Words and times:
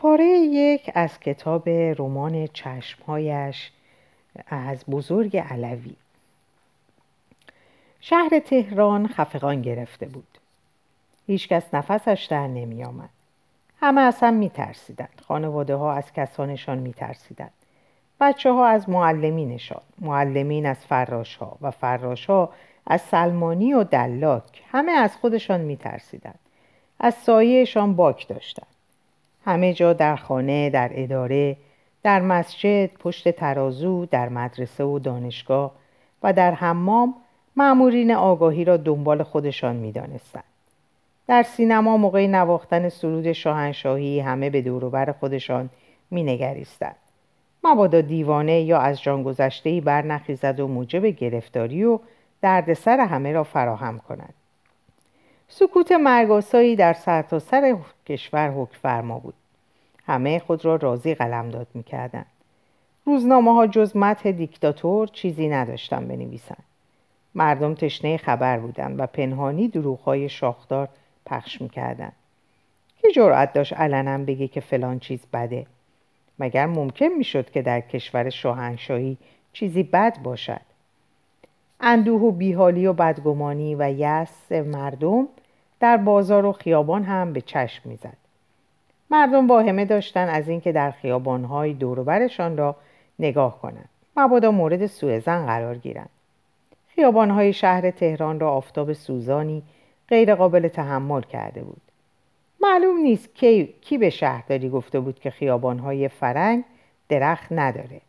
پاره 0.00 0.26
یک 0.28 0.90
از 0.94 1.20
کتاب 1.20 1.68
رمان 1.68 2.46
چشمهایش 2.46 3.70
از 4.46 4.84
بزرگ 4.90 5.36
علوی 5.36 5.94
شهر 8.00 8.38
تهران 8.38 9.06
خفقان 9.06 9.62
گرفته 9.62 10.06
بود 10.06 10.38
هیچکس 11.26 11.74
نفسش 11.74 12.26
در 12.30 12.46
نمی 12.46 12.84
آمد. 12.84 13.08
همه 13.80 14.00
از 14.00 14.16
هم 14.20 14.34
می 14.34 14.50
ترسیدند. 14.50 15.22
خانواده 15.28 15.74
ها 15.74 15.92
از 15.92 16.12
کسانشان 16.12 16.78
می 16.78 16.92
ترسیدند. 16.92 17.52
بچه 18.20 18.52
ها 18.52 18.66
از 18.66 18.88
معلمینشان 18.88 19.82
معلمین 19.98 20.66
از 20.66 20.78
فراش 20.86 21.36
ها 21.36 21.56
و 21.60 21.70
فراش 21.70 22.26
ها 22.26 22.52
از 22.86 23.00
سلمانی 23.00 23.74
و 23.74 23.84
دلاک 23.84 24.62
همه 24.70 24.92
از 24.92 25.16
خودشان 25.16 25.60
می 25.60 25.76
ترسیدند. 25.76 26.38
از 27.00 27.14
سایهشان 27.14 27.94
باک 27.94 28.28
داشتند. 28.28 28.79
همه 29.44 29.72
جا 29.72 29.92
در 29.92 30.16
خانه، 30.16 30.70
در 30.70 30.90
اداره، 30.92 31.56
در 32.02 32.20
مسجد، 32.20 32.90
پشت 32.94 33.30
ترازو، 33.30 34.06
در 34.06 34.28
مدرسه 34.28 34.84
و 34.84 34.98
دانشگاه 34.98 35.72
و 36.22 36.32
در 36.32 36.54
حمام 36.54 37.14
معمورین 37.56 38.12
آگاهی 38.12 38.64
را 38.64 38.76
دنبال 38.76 39.22
خودشان 39.22 39.76
می 39.76 39.92
دانستند. 39.92 40.44
در 41.26 41.42
سینما 41.42 41.96
موقع 41.96 42.26
نواختن 42.26 42.88
سرود 42.88 43.32
شاهنشاهی 43.32 44.20
همه 44.20 44.50
به 44.50 44.62
دوروبر 44.62 45.12
خودشان 45.20 45.70
می 46.10 46.22
نگریستند. 46.22 46.96
مبادا 47.64 48.00
دیوانه 48.00 48.60
یا 48.60 48.78
از 48.78 49.02
جان 49.02 49.22
گذشته 49.22 49.80
برنخیزد 49.80 50.60
و 50.60 50.68
موجب 50.68 51.06
گرفتاری 51.06 51.84
و 51.84 51.98
دردسر 52.42 53.00
همه 53.00 53.32
را 53.32 53.44
فراهم 53.44 53.98
کند. 53.98 54.34
سکوت 55.52 55.92
مرگاسایی 55.92 56.76
در 56.76 56.92
سرتاسر 56.92 57.60
سر 57.60 57.76
کشور 58.06 58.50
حکم 58.50 58.78
فرما 58.82 59.18
بود. 59.18 59.34
همه 60.06 60.38
خود 60.38 60.64
را 60.64 60.76
راضی 60.76 61.14
قلمداد 61.14 61.66
می‌کردند. 61.74 62.26
روزنامه 63.04 63.54
ها 63.54 63.66
جز 63.66 63.96
متح 63.96 64.30
دیکتاتور 64.30 65.06
چیزی 65.06 65.48
نداشتن 65.48 66.08
بنویسند. 66.08 66.64
مردم 67.34 67.74
تشنه 67.74 68.16
خبر 68.16 68.58
بودند 68.58 69.00
و 69.00 69.06
پنهانی 69.06 69.68
دروغهای 69.68 70.28
شاخدار 70.28 70.88
پخش 71.26 71.60
می‌کردند. 71.60 72.12
کی 73.02 73.12
جرأت 73.12 73.52
داشت 73.52 73.72
علنا 73.72 74.18
بگه 74.18 74.48
که 74.48 74.60
فلان 74.60 74.98
چیز 74.98 75.20
بده؟ 75.32 75.66
مگر 76.38 76.66
ممکن 76.66 77.08
می‌شد 77.08 77.50
که 77.50 77.62
در 77.62 77.80
کشور 77.80 78.30
شاهنشاهی 78.30 79.16
چیزی 79.52 79.82
بد 79.82 80.22
باشد؟ 80.22 80.60
اندوه 81.80 82.20
و 82.20 82.30
بیحالی 82.30 82.86
و 82.86 82.92
بدگمانی 82.92 83.74
و 83.74 83.90
یس 83.90 84.52
مردم 84.52 85.28
در 85.80 85.96
بازار 85.96 86.44
و 86.44 86.52
خیابان 86.52 87.04
هم 87.04 87.32
به 87.32 87.40
چشم 87.40 87.88
می‌زد. 87.88 88.16
مردم 89.10 89.48
واهمه 89.48 89.84
داشتن 89.84 90.28
از 90.28 90.48
اینکه 90.48 90.72
در 90.72 90.90
خیابانهای 90.90 91.72
دوروبرشان 91.72 92.56
را 92.56 92.76
نگاه 93.18 93.60
کنند. 93.60 93.88
مبادا 94.16 94.50
مورد 94.50 94.86
سوء 94.86 95.18
زن 95.18 95.46
قرار 95.46 95.78
گیرند. 95.78 96.10
خیابانهای 96.88 97.52
شهر 97.52 97.90
تهران 97.90 98.40
را 98.40 98.52
آفتاب 98.52 98.92
سوزانی 98.92 99.62
غیر 100.08 100.34
قابل 100.34 100.68
تحمل 100.68 101.22
کرده 101.22 101.60
بود. 101.60 101.80
معلوم 102.60 102.96
نیست 102.96 103.34
کی, 103.34 103.74
کی 103.80 103.98
به 103.98 104.10
شهرداری 104.10 104.68
گفته 104.68 105.00
بود 105.00 105.20
که 105.20 105.30
خیابانهای 105.30 106.08
فرنگ 106.08 106.64
درخت 107.08 107.52
نداره. 107.52 108.00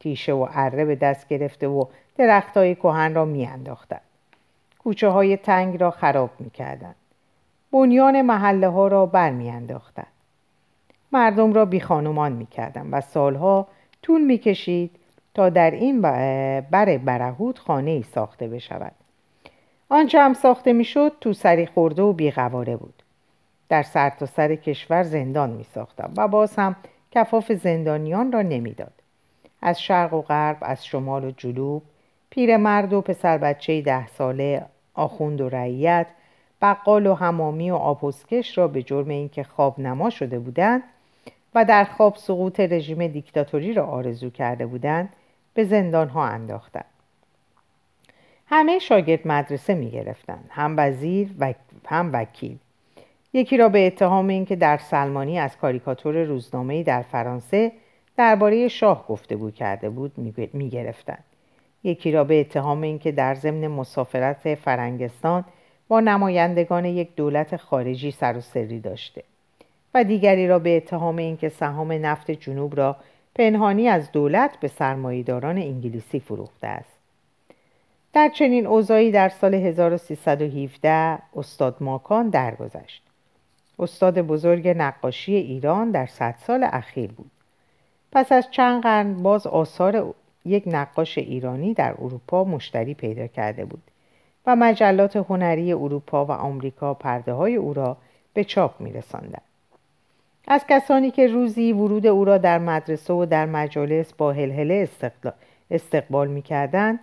تیشه 0.00 0.32
و 0.32 0.48
اره 0.50 0.84
به 0.84 0.96
دست 0.96 1.28
گرفته 1.28 1.68
و 1.68 1.84
درختهای 2.16 2.74
کهن 2.74 3.14
را 3.14 3.24
میانداختند. 3.24 4.00
کوچه 4.78 5.08
های 5.08 5.36
تنگ 5.36 5.80
را 5.80 5.90
خراب 5.90 6.30
می‌کردند. 6.38 6.94
بنیان 7.76 8.22
محله 8.22 8.68
ها 8.68 8.88
را 8.88 9.06
برمیانداختند 9.06 10.06
مردم 11.12 11.52
را 11.52 11.64
بی 11.64 11.80
خانمان 11.80 12.32
می 12.32 12.48
و 12.92 13.00
سالها 13.00 13.68
طول 14.02 14.24
می 14.24 14.38
کشید 14.38 14.90
تا 15.34 15.48
در 15.48 15.70
این 15.70 16.00
بر 16.70 16.98
برهود 16.98 17.58
خانه 17.58 17.90
ای 17.90 18.02
ساخته 18.02 18.48
بشود. 18.48 18.92
آنچه 19.88 20.20
هم 20.20 20.34
ساخته 20.34 20.72
می 20.72 20.84
شد 20.84 21.12
تو 21.20 21.32
سری 21.32 21.66
خورده 21.66 22.02
و 22.02 22.12
بیقواره 22.12 22.76
بود. 22.76 23.02
در 23.68 23.82
سرتاسر 23.82 24.32
سر 24.48 24.54
کشور 24.54 25.02
زندان 25.02 25.50
می 25.50 25.64
ساختم 25.64 26.12
و 26.16 26.28
باز 26.28 26.56
هم 26.56 26.76
کفاف 27.10 27.52
زندانیان 27.52 28.32
را 28.32 28.42
نمی‌داد. 28.42 28.92
از 29.62 29.82
شرق 29.82 30.14
و 30.14 30.22
غرب، 30.22 30.56
از 30.62 30.86
شمال 30.86 31.24
و 31.24 31.30
جنوب، 31.30 31.82
پیرمرد 32.30 32.92
و 32.92 33.00
پسر 33.00 33.38
بچه 33.38 33.80
ده 33.82 34.06
ساله، 34.06 34.66
آخوند 34.94 35.40
و 35.40 35.48
رعیت، 35.48 36.06
بقال 36.62 37.06
و 37.06 37.14
همامی 37.14 37.70
و 37.70 37.74
آبوسکش 37.74 38.58
را 38.58 38.68
به 38.68 38.82
جرم 38.82 39.08
اینکه 39.08 39.42
خواب 39.42 39.80
نما 39.80 40.10
شده 40.10 40.38
بودند 40.38 40.82
و 41.54 41.64
در 41.64 41.84
خواب 41.84 42.16
سقوط 42.16 42.60
رژیم 42.60 43.06
دیکتاتوری 43.06 43.74
را 43.74 43.86
آرزو 43.86 44.30
کرده 44.30 44.66
بودند 44.66 45.08
به 45.54 45.64
زندان 45.64 46.08
ها 46.08 46.26
انداختند 46.26 46.84
همه 48.46 48.78
شاگرد 48.78 49.28
مدرسه 49.28 49.74
می 49.74 49.90
گرفتند 49.90 50.50
هم 50.50 50.74
وزیر 50.78 51.34
و 51.38 51.54
هم 51.86 52.10
وکیل 52.12 52.58
یکی 53.32 53.56
را 53.56 53.68
به 53.68 53.86
اتهام 53.86 54.28
اینکه 54.28 54.56
در 54.56 54.76
سلمانی 54.76 55.38
از 55.38 55.56
کاریکاتور 55.56 56.22
روزنامه‌ای 56.22 56.82
در 56.82 57.02
فرانسه 57.02 57.72
درباره 58.16 58.68
شاه 58.68 59.06
گفتگو 59.06 59.50
کرده 59.50 59.90
بود 59.90 60.12
می 60.52 60.70
گرفتند. 60.70 61.24
یکی 61.84 62.12
را 62.12 62.24
به 62.24 62.40
اتهام 62.40 62.82
اینکه 62.82 63.12
در 63.12 63.34
ضمن 63.34 63.66
مسافرت 63.66 64.54
فرنگستان 64.54 65.44
با 65.88 66.00
نمایندگان 66.00 66.84
یک 66.84 67.16
دولت 67.16 67.56
خارجی 67.56 68.10
سر 68.10 68.36
و 68.36 68.40
سری 68.40 68.80
داشته 68.80 69.22
و 69.94 70.04
دیگری 70.04 70.48
را 70.48 70.58
به 70.58 70.76
اتهام 70.76 71.16
اینکه 71.16 71.48
سهام 71.48 71.92
نفت 71.92 72.30
جنوب 72.30 72.76
را 72.76 72.96
پنهانی 73.34 73.88
از 73.88 74.12
دولت 74.12 74.60
به 74.60 74.68
سرمایهداران 74.68 75.58
انگلیسی 75.58 76.20
فروخته 76.20 76.66
است. 76.66 76.96
در 78.12 78.28
چنین 78.28 78.66
اوضاعی 78.66 79.10
در 79.10 79.28
سال 79.28 79.54
1317 79.54 81.18
استاد 81.36 81.76
ماکان 81.80 82.28
درگذشت. 82.28 83.02
استاد 83.78 84.20
بزرگ 84.20 84.68
نقاشی 84.68 85.34
ایران 85.34 85.90
در 85.90 86.06
صد 86.06 86.34
سال 86.46 86.66
اخیر 86.72 87.12
بود. 87.12 87.30
پس 88.12 88.32
از 88.32 88.50
چند 88.50 88.82
قرن 88.82 89.14
باز 89.22 89.46
آثار 89.46 90.14
یک 90.44 90.62
نقاش 90.66 91.18
ایرانی 91.18 91.74
در 91.74 91.94
اروپا 91.98 92.44
مشتری 92.44 92.94
پیدا 92.94 93.26
کرده 93.26 93.64
بود. 93.64 93.82
و 94.46 94.56
مجلات 94.56 95.16
هنری 95.16 95.72
اروپا 95.72 96.24
و 96.24 96.30
آمریکا 96.30 96.94
پرده 96.94 97.32
های 97.32 97.56
او 97.56 97.74
را 97.74 97.96
به 98.34 98.44
چاپ 98.44 98.80
می 98.80 98.92
رساندن. 98.92 99.42
از 100.48 100.64
کسانی 100.68 101.10
که 101.10 101.26
روزی 101.26 101.72
ورود 101.72 102.06
او 102.06 102.24
را 102.24 102.38
در 102.38 102.58
مدرسه 102.58 103.14
و 103.14 103.26
در 103.26 103.46
مجالس 103.46 104.12
با 104.12 104.32
هلهله 104.32 104.88
استقبال 105.70 106.28
می 106.28 106.42
کردن 106.42 106.98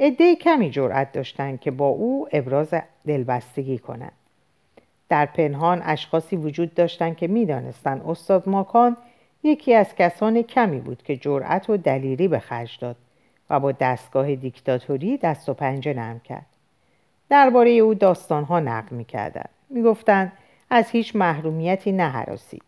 عده 0.00 0.36
کمی 0.36 0.70
جرأت 0.70 1.12
داشتند 1.12 1.60
که 1.60 1.70
با 1.70 1.88
او 1.88 2.28
ابراز 2.32 2.74
دلبستگی 3.06 3.78
کنند. 3.78 4.12
در 5.08 5.26
پنهان 5.26 5.82
اشخاصی 5.84 6.36
وجود 6.36 6.74
داشتند 6.74 7.16
که 7.16 7.26
می‌دانستند 7.26 8.02
استاد 8.06 8.48
ماکان 8.48 8.96
یکی 9.42 9.74
از 9.74 9.94
کسان 9.94 10.42
کمی 10.42 10.80
بود 10.80 11.02
که 11.02 11.16
جرأت 11.16 11.70
و 11.70 11.76
دلیری 11.76 12.28
به 12.28 12.38
خرج 12.38 12.78
داد 12.80 12.96
و 13.50 13.60
با 13.60 13.72
دستگاه 13.72 14.34
دیکتاتوری 14.34 15.16
دست 15.16 15.48
و 15.48 15.54
پنجه 15.54 15.94
نرم 15.94 16.20
کرد. 16.20 16.46
درباره 17.30 17.70
او 17.70 17.94
داستانها 17.94 18.60
نقل 18.60 18.96
می‌کردند. 18.96 19.50
می‌گفتند 19.70 20.32
از 20.70 20.90
هیچ 20.90 21.16
محرومیتی 21.16 21.92
نهراسید. 21.92 22.62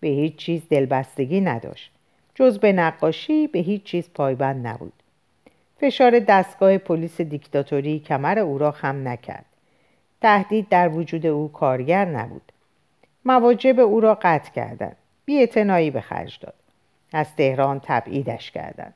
به 0.00 0.08
هیچ 0.08 0.36
چیز 0.36 0.62
دلبستگی 0.68 1.40
نداشت. 1.40 1.90
جز 2.34 2.58
به 2.58 2.72
نقاشی 2.72 3.46
به 3.46 3.58
هیچ 3.58 3.82
چیز 3.82 4.10
پایبند 4.14 4.66
نبود. 4.66 4.92
فشار 5.76 6.18
دستگاه 6.18 6.78
پلیس 6.78 7.20
دیکتاتوری 7.20 7.98
کمر 7.98 8.38
او 8.38 8.58
را 8.58 8.70
خم 8.70 9.08
نکرد. 9.08 9.44
تهدید 10.20 10.68
در 10.68 10.88
وجود 10.88 11.26
او 11.26 11.52
کارگر 11.52 12.04
نبود. 12.04 12.52
مواجب 13.24 13.80
او 13.80 14.00
را 14.00 14.18
قطع 14.22 14.50
کردند. 14.50 14.96
بی 15.24 15.46
به 15.90 16.00
خرج 16.00 16.38
داد. 16.40 16.54
از 17.12 17.36
تهران 17.36 17.80
تبعیدش 17.84 18.50
کردند. 18.50 18.94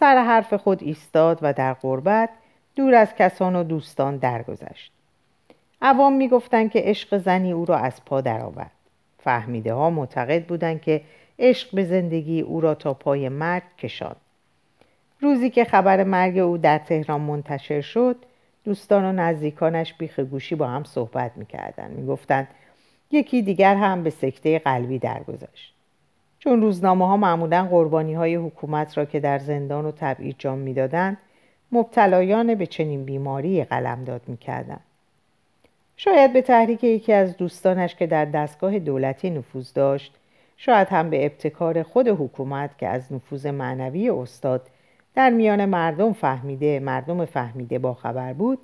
سر 0.00 0.18
حرف 0.24 0.54
خود 0.54 0.82
ایستاد 0.82 1.38
و 1.42 1.52
در 1.52 1.74
غربت 1.74 2.28
دور 2.76 2.94
از 2.94 3.14
کسان 3.14 3.56
و 3.56 3.64
دوستان 3.64 4.16
درگذشت. 4.16 4.92
عوام 5.82 6.12
می‌گفتند 6.12 6.70
که 6.70 6.82
عشق 6.84 7.18
زنی 7.18 7.52
او 7.52 7.64
را 7.64 7.76
از 7.76 8.04
پا 8.04 8.20
درآورد. 8.20 8.70
فهمیده 9.18 9.74
ها 9.74 9.90
معتقد 9.90 10.46
بودند 10.46 10.80
که 10.80 11.00
عشق 11.38 11.74
به 11.74 11.84
زندگی 11.84 12.40
او 12.40 12.60
را 12.60 12.74
تا 12.74 12.94
پای 12.94 13.28
مرگ 13.28 13.62
کشاند. 13.78 14.16
روزی 15.20 15.50
که 15.50 15.64
خبر 15.64 16.04
مرگ 16.04 16.38
او 16.38 16.58
در 16.58 16.78
تهران 16.78 17.20
منتشر 17.20 17.80
شد 17.80 18.16
دوستان 18.64 19.04
و 19.04 19.12
نزدیکانش 19.12 19.94
بیخ 19.94 20.18
گوشی 20.20 20.54
با 20.54 20.66
هم 20.66 20.84
صحبت 20.84 21.32
می‌کردند. 21.36 21.98
می‌گفتند 21.98 22.48
یکی 23.10 23.42
دیگر 23.42 23.74
هم 23.74 24.02
به 24.02 24.10
سکته 24.10 24.58
قلبی 24.58 24.98
درگذشت. 24.98 25.74
چون 26.38 26.60
روزنامه 26.60 27.06
ها 27.06 27.16
معمولا 27.16 27.64
قربانی 27.64 28.14
های 28.14 28.34
حکومت 28.34 28.98
را 28.98 29.04
که 29.04 29.20
در 29.20 29.38
زندان 29.38 29.86
و 29.86 29.92
تبعید 29.96 30.36
جان 30.38 30.58
می‌دادند 30.58 31.18
مبتلایان 31.72 32.54
به 32.54 32.66
چنین 32.66 33.04
بیماری 33.04 33.64
قلمداد 33.64 34.22
می‌کردند. 34.26 34.80
شاید 35.96 36.32
به 36.32 36.42
تحریک 36.42 36.84
یکی 36.84 37.12
از 37.12 37.36
دوستانش 37.36 37.94
که 37.94 38.06
در 38.06 38.24
دستگاه 38.24 38.78
دولتی 38.78 39.30
نفوذ 39.30 39.72
داشت 39.72 40.12
شاید 40.56 40.88
هم 40.88 41.10
به 41.10 41.24
ابتکار 41.24 41.82
خود 41.82 42.08
حکومت 42.08 42.78
که 42.78 42.88
از 42.88 43.12
نفوذ 43.12 43.46
معنوی 43.46 44.10
استاد 44.10 44.66
در 45.14 45.30
میان 45.30 45.64
مردم 45.64 46.12
فهمیده 46.12 46.80
مردم 46.80 47.24
فهمیده 47.24 47.78
با 47.78 47.94
خبر 47.94 48.32
بود 48.32 48.58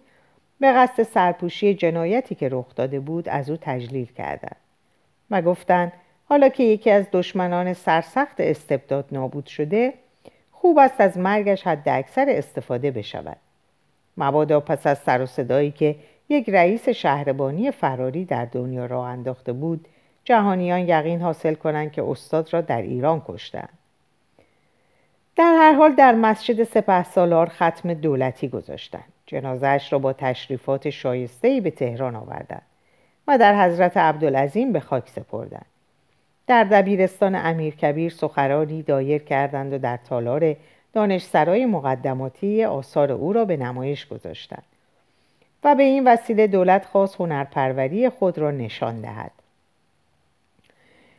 به 0.61 0.73
قصد 0.73 1.03
سرپوشی 1.03 1.75
جنایتی 1.75 2.35
که 2.35 2.49
رخ 2.53 2.75
داده 2.75 3.01
بود 3.01 3.29
از 3.29 3.51
او 3.51 3.57
تجلیل 3.61 4.07
کردند 4.07 4.57
و 5.31 5.43
گفتند 5.43 5.93
حالا 6.25 6.49
که 6.49 6.63
یکی 6.63 6.91
از 6.91 7.07
دشمنان 7.13 7.73
سرسخت 7.73 8.41
استبداد 8.41 9.05
نابود 9.13 9.47
شده 9.47 9.95
خوب 10.61 10.79
است 10.79 11.01
از 11.01 11.19
مرگش 11.19 11.67
حد 11.67 11.89
اکثر 11.89 12.27
استفاده 12.29 12.91
بشود. 12.91 13.37
مبادا 14.17 14.61
پس 14.61 14.87
از 14.87 14.99
سر 14.99 15.23
و 15.23 15.27
صدایی 15.27 15.71
که 15.71 15.97
یک 16.29 16.49
رئیس 16.49 16.89
شهربانی 16.89 17.71
فراری 17.71 18.25
در 18.25 18.45
دنیا 18.45 18.87
را 18.87 19.07
انداخته 19.07 19.53
بود 19.53 19.89
جهانیان 20.25 20.81
یقین 20.81 21.23
حاصل 21.23 21.55
کنند 21.55 21.93
که 21.93 22.03
استاد 22.03 22.53
را 22.53 22.61
در 22.61 22.83
ایران 22.83 23.23
کشتند. 23.29 23.79
در 25.37 25.55
هر 25.59 25.73
حال 25.73 25.95
در 25.95 26.15
مسجد 26.15 26.65
سپه 26.65 27.03
سالار 27.03 27.49
ختم 27.49 27.95
دولتی 27.95 28.49
گذاشتند. 28.49 29.13
جنازهش 29.27 29.93
را 29.93 29.99
با 29.99 30.13
تشریفات 30.13 30.91
شایستهی 30.91 31.61
به 31.61 31.71
تهران 31.71 32.17
آوردند 32.17 32.63
و 33.29 33.39
در 33.39 33.65
حضرت 33.65 33.97
عبدالعظیم 33.97 34.73
به 34.73 34.81
خاک 34.81 35.09
سپردند. 35.09 35.67
در 36.49 36.65
دبیرستان 36.65 37.35
امیرکبیر 37.35 38.13
سخرانی 38.13 38.83
دایر 38.83 39.23
کردند 39.23 39.73
و 39.73 39.79
در 39.79 39.97
تالار 39.97 40.57
دانشسرای 40.93 41.67
مقدماتی 41.67 42.65
آثار 42.65 43.13
او 43.13 43.33
را 43.33 43.45
به 43.45 43.57
نمایش 43.57 44.09
گذاشتند 44.09 44.63
و 45.65 45.75
به 45.75 45.83
این 45.83 46.09
وسیله 46.09 46.47
دولت 46.47 46.85
خواست 46.85 47.21
هنرپروری 47.21 48.09
خود 48.09 48.39
را 48.39 48.51
نشان 48.51 49.01
دهد. 49.01 49.31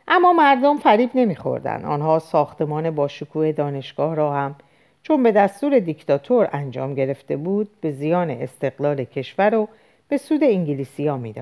اما 0.07 0.33
مردم 0.33 0.77
فریب 0.77 1.09
نمیخوردند. 1.15 1.85
آنها 1.85 2.19
ساختمان 2.19 2.91
با 2.91 3.07
شکوه 3.07 3.51
دانشگاه 3.51 4.15
را 4.15 4.33
هم 4.33 4.55
چون 5.03 5.23
به 5.23 5.31
دستور 5.31 5.79
دیکتاتور 5.79 6.49
انجام 6.51 6.93
گرفته 6.93 7.37
بود 7.37 7.69
به 7.81 7.91
زیان 7.91 8.29
استقلال 8.29 9.03
کشور 9.03 9.55
و 9.55 9.67
به 10.07 10.17
سود 10.17 10.43
انگلیسی 10.43 11.07
ها 11.07 11.17
می 11.17 11.35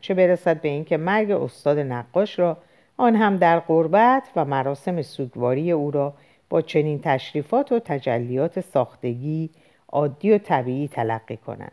چه 0.00 0.14
برسد 0.14 0.60
به 0.60 0.68
اینکه 0.68 0.96
مرگ 0.96 1.30
استاد 1.30 1.78
نقاش 1.78 2.38
را 2.38 2.56
آن 3.00 3.16
هم 3.16 3.36
در 3.36 3.58
قربت 3.58 4.22
و 4.36 4.44
مراسم 4.44 5.02
سوگواری 5.02 5.72
او 5.72 5.90
را 5.90 6.14
با 6.48 6.62
چنین 6.62 7.00
تشریفات 7.04 7.72
و 7.72 7.78
تجلیات 7.78 8.60
ساختگی 8.60 9.50
عادی 9.88 10.32
و 10.32 10.38
طبیعی 10.38 10.88
تلقی 10.88 11.36
کنند. 11.36 11.72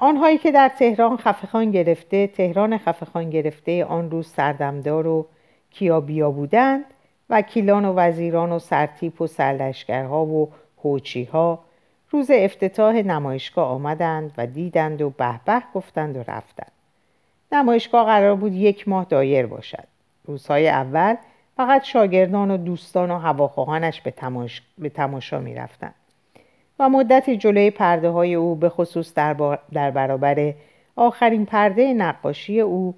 آنهایی 0.00 0.38
که 0.38 0.52
در 0.52 0.68
تهران 0.68 1.16
خفخان 1.16 1.70
گرفته 1.70 2.26
تهران 2.26 2.78
خفخان 2.78 3.30
گرفته 3.30 3.84
آن 3.84 4.10
روز 4.10 4.28
سردمدار 4.28 5.06
و 5.06 5.26
کیابیا 5.70 6.30
بودند 6.30 6.84
وکیلان 7.30 7.84
و 7.84 7.94
وزیران 7.94 8.52
و 8.52 8.58
سرتیپ 8.58 9.20
و 9.20 9.26
سرلشکرها 9.26 10.24
و 10.24 10.50
ها 11.32 11.58
روز 12.10 12.30
افتتاح 12.30 12.94
نمایشگاه 12.94 13.68
آمدند 13.68 14.32
و 14.38 14.46
دیدند 14.46 15.02
و 15.02 15.10
به 15.10 15.40
به 15.44 15.62
گفتند 15.74 16.16
و 16.16 16.20
رفتند. 16.20 16.79
نمایشگاه 17.52 18.06
قرار 18.06 18.36
بود 18.36 18.54
یک 18.54 18.88
ماه 18.88 19.04
دایر 19.04 19.46
باشد 19.46 19.84
روزهای 20.24 20.68
اول 20.68 21.16
فقط 21.56 21.84
شاگردان 21.84 22.50
و 22.50 22.56
دوستان 22.56 23.10
و 23.10 23.18
هواخواهانش 23.18 24.00
به, 24.00 24.10
تماش... 24.10 24.62
به 24.78 24.88
تماشا 24.88 25.40
می 25.40 25.54
رفتن. 25.54 25.94
و 26.78 26.88
مدتی 26.88 27.36
جلوی 27.36 27.70
پرده 27.70 28.08
های 28.08 28.34
او 28.34 28.54
به 28.54 28.68
خصوص 28.68 29.14
در, 29.14 29.58
در 29.72 29.90
برابر 29.90 30.54
آخرین 30.96 31.46
پرده 31.46 31.92
نقاشی 31.92 32.60
او 32.60 32.94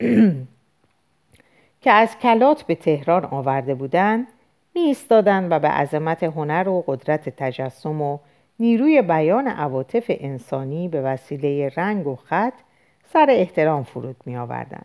که 1.82 1.90
از 1.90 2.18
کلات 2.18 2.62
به 2.62 2.74
تهران 2.74 3.24
آورده 3.24 3.74
بودند 3.74 4.26
می 4.74 4.80
ایستادند 4.80 5.52
و 5.52 5.58
به 5.58 5.68
عظمت 5.68 6.22
هنر 6.22 6.68
و 6.68 6.84
قدرت 6.86 7.28
تجسم 7.28 8.02
و 8.02 8.18
نیروی 8.58 9.02
بیان 9.02 9.48
عواطف 9.48 10.04
انسانی 10.08 10.88
به 10.88 11.02
وسیله 11.02 11.72
رنگ 11.76 12.06
و 12.06 12.16
خط 12.16 12.54
سر 13.12 13.26
احترام 13.28 13.82
فرود 13.82 14.16
می 14.26 14.36
آوردن. 14.36 14.82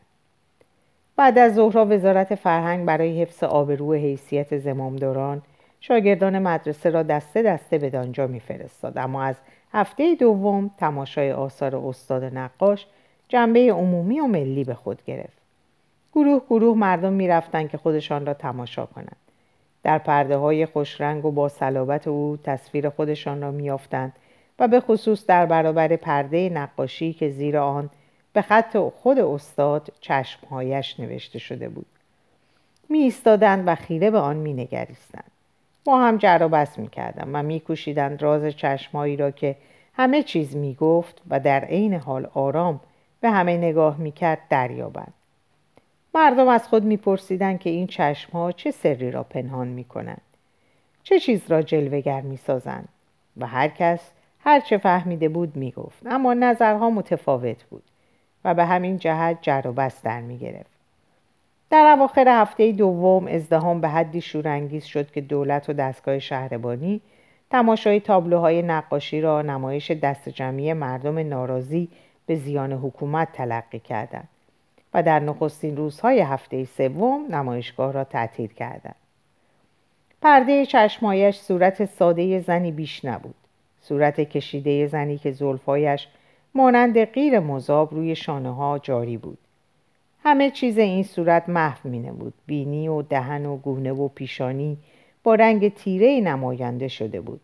بعد 1.15 1.38
از 1.38 1.56
ظهرها 1.56 1.85
وزارت 1.85 2.35
فرهنگ 2.35 2.85
برای 2.85 3.21
حفظ 3.21 3.44
آبرو 3.44 3.94
حیثیت 3.94 4.57
زمامداران 4.57 5.41
شاگردان 5.79 6.39
مدرسه 6.39 6.89
را 6.89 7.03
دسته 7.03 7.41
دسته 7.41 7.77
به 7.77 7.89
دانجا 7.89 8.27
میفرستاد. 8.27 8.97
اما 8.97 9.24
از 9.24 9.35
هفته 9.74 10.15
دوم 10.15 10.71
تماشای 10.77 11.31
آثار 11.31 11.75
استاد 11.75 12.24
نقاش 12.24 12.88
جنبه 13.27 13.74
عمومی 13.74 14.19
و 14.19 14.27
ملی 14.27 14.63
به 14.63 14.74
خود 14.74 15.01
گرفت. 15.06 15.38
گروه 16.13 16.41
گروه 16.50 16.77
مردم 16.77 17.13
می‌رفتند 17.13 17.69
که 17.69 17.77
خودشان 17.77 18.25
را 18.25 18.33
تماشا 18.33 18.85
کنند. 18.85 19.18
در 19.83 19.97
پرده 19.97 20.38
های 20.38 20.65
خوشرنگ 20.65 21.25
و 21.25 21.31
با 21.31 21.50
صلابت 21.50 22.07
او 22.07 22.38
تصویر 22.44 22.89
خودشان 22.89 23.41
را 23.41 23.51
میافتند 23.51 24.13
و 24.59 24.68
به 24.68 24.79
خصوص 24.79 25.25
در 25.25 25.45
برابر 25.45 25.95
پرده 25.95 26.50
نقاشی 26.50 27.13
که 27.13 27.29
زیر 27.29 27.57
آن 27.57 27.89
به 28.38 28.44
خط 28.44 28.78
خود 28.78 29.19
استاد 29.19 29.94
چشمهایش 30.01 31.00
نوشته 31.00 31.39
شده 31.39 31.69
بود 31.69 31.86
می 32.89 33.00
ایستادند 33.00 33.63
و 33.68 33.75
خیره 33.75 34.12
به 34.12 34.19
آن 34.19 34.36
می 34.36 34.54
نگریستند. 34.54 35.31
ما 35.88 36.07
هم 36.07 36.18
جر 36.18 36.39
و 36.42 36.50
بس 36.50 36.80
می 36.80 36.88
کردم 36.88 37.30
و 37.34 37.44
می 37.44 37.62
راز 38.19 38.56
چشمهایی 38.56 39.18
را 39.18 39.31
که 39.31 39.56
همه 39.94 40.24
چیز 40.24 40.56
می 40.56 40.74
گفت 40.74 41.22
و 41.30 41.39
در 41.39 41.66
عین 41.66 41.94
حال 41.94 42.30
آرام 42.34 42.80
به 43.22 43.30
همه 43.30 43.57
نگاه 43.57 43.98
می 43.98 44.12
کرد 44.12 44.39
دریابند. 44.50 45.13
مردم 46.16 46.48
از 46.48 46.68
خود 46.68 46.84
میپرسیدند 46.84 47.60
که 47.60 47.69
این 47.69 47.88
چشمها 47.88 48.51
چه 48.51 48.72
سری 48.72 49.12
را 49.12 49.24
پنهان 49.24 49.68
می 49.68 49.84
کنند. 49.84 50.22
چه 51.04 51.19
چیز 51.19 51.42
را 51.51 51.62
جلوگر 51.62 52.22
می 52.22 52.38
سازند 52.38 52.89
و 53.38 53.48
هر 53.48 53.68
کس 53.68 54.12
هر 54.39 54.60
چه 54.60 54.78
فهمیده 54.78 55.30
بود 55.30 55.56
می 55.56 55.72
گفت 55.72 55.98
اما 56.06 56.34
نظرها 56.34 56.89
متفاوت 56.89 57.63
بود 57.63 57.84
و 58.47 58.53
به 58.53 58.65
همین 58.65 58.97
جهت 58.97 59.38
جر 59.41 59.61
و 59.65 59.71
بس 59.71 60.01
در 60.01 60.21
می 60.21 60.38
گرفت. 60.38 60.71
در 61.69 61.94
اواخر 61.97 62.41
هفته 62.41 62.71
دوم 62.71 63.27
ازدهام 63.27 63.81
به 63.81 63.88
حدی 63.88 64.21
شورانگیز 64.21 64.85
شد 64.85 65.11
که 65.11 65.21
دولت 65.21 65.69
و 65.69 65.73
دستگاه 65.73 66.19
شهربانی 66.19 67.01
تماشای 67.49 67.99
تابلوهای 67.99 68.61
نقاشی 68.61 69.21
را 69.21 69.41
نمایش 69.41 69.91
دست 69.91 70.29
جمعی 70.29 70.73
مردم 70.73 71.19
ناراضی 71.19 71.89
به 72.25 72.35
زیان 72.35 72.73
حکومت 72.73 73.31
تلقی 73.31 73.79
کردند 73.79 74.27
و 74.93 75.03
در 75.03 75.19
نخستین 75.19 75.77
روزهای 75.77 76.19
هفته 76.19 76.65
سوم 76.65 77.36
نمایشگاه 77.36 77.93
را 77.93 78.03
تعطیل 78.03 78.53
کردند. 78.53 78.95
پرده 80.22 80.65
چشمایش 80.65 81.38
صورت 81.38 81.86
ساده 81.86 82.39
زنی 82.39 82.72
بیش 82.72 83.05
نبود. 83.05 83.36
صورت 83.81 84.22
کشیده 84.22 84.88
زنی 84.88 85.17
که 85.17 85.31
زلفایش 85.31 86.07
مانند 86.56 87.06
غیر 87.06 87.39
مذاب 87.39 87.94
روی 87.94 88.16
شانه 88.16 88.56
ها 88.56 88.80
جاری 88.80 89.18
بود. 89.18 89.38
همه 90.24 90.51
چیز 90.51 90.77
این 90.77 91.04
صورت 91.04 91.50
محو 91.50 91.89
می 91.89 92.00
بود. 92.00 92.34
بینی 92.46 92.88
و 92.88 93.01
دهن 93.01 93.46
و 93.46 93.58
گونه 93.58 93.92
و 93.92 94.08
پیشانی 94.08 94.77
با 95.24 95.36
رنگ 95.36 95.74
تیره 95.74 96.22
نماینده 96.22 96.88
شده 96.88 97.22
بود. 97.22 97.42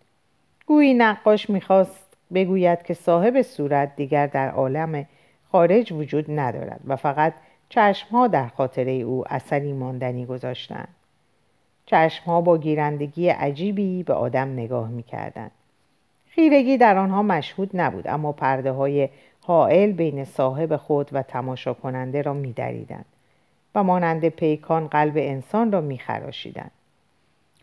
گویی 0.66 0.94
نقاش 0.94 1.50
می‌خواست 1.50 2.18
بگوید 2.34 2.84
که 2.84 2.94
صاحب 2.94 3.42
صورت 3.42 3.96
دیگر 3.96 4.28
در 4.28 4.50
عالم 4.50 5.06
خارج 5.52 5.94
وجود 5.94 6.26
ندارد 6.28 6.82
و 6.88 6.96
فقط 6.96 7.34
چشمها 7.70 8.28
در 8.28 8.48
خاطره 8.48 8.92
او 8.92 9.24
اثری 9.30 9.74
ماندنی 9.74 10.26
گذاشتند. 10.26 10.96
چشمها 11.86 12.42
با 12.42 12.58
گیرندگی 12.58 13.30
عجیبی 13.30 14.04
به 14.04 14.14
آدم 14.14 14.54
نگاه 14.54 14.90
می‌کردند. 14.90 15.52
خیرگی 16.36 16.78
در 16.78 16.98
آنها 16.98 17.24
مشهود 17.24 17.70
نبود 17.74 18.08
اما 18.08 18.32
پرده 18.32 18.72
های 18.72 19.10
حائل 19.42 19.92
بین 19.92 20.26
صاحب 20.26 20.76
خود 20.76 21.10
و 21.12 21.22
تماشا 21.24 21.74
کننده 21.74 22.22
را 22.22 22.34
میدریدند 22.34 23.06
و 23.76 23.84
مانند 23.84 24.30
پیکان 24.30 24.88
قلب 24.88 25.14
انسان 25.18 25.72
را 25.72 25.82
میخراشیدند. 25.82 26.72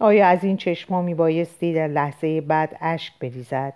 آیا 0.01 0.27
از 0.27 0.45
این 0.45 0.57
چشما 0.57 1.03
میبایستی 1.03 1.75
در 1.75 1.89
لحظه 1.89 2.41
بعد 2.41 2.77
اشک 2.81 3.13
بریزد؟ 3.21 3.73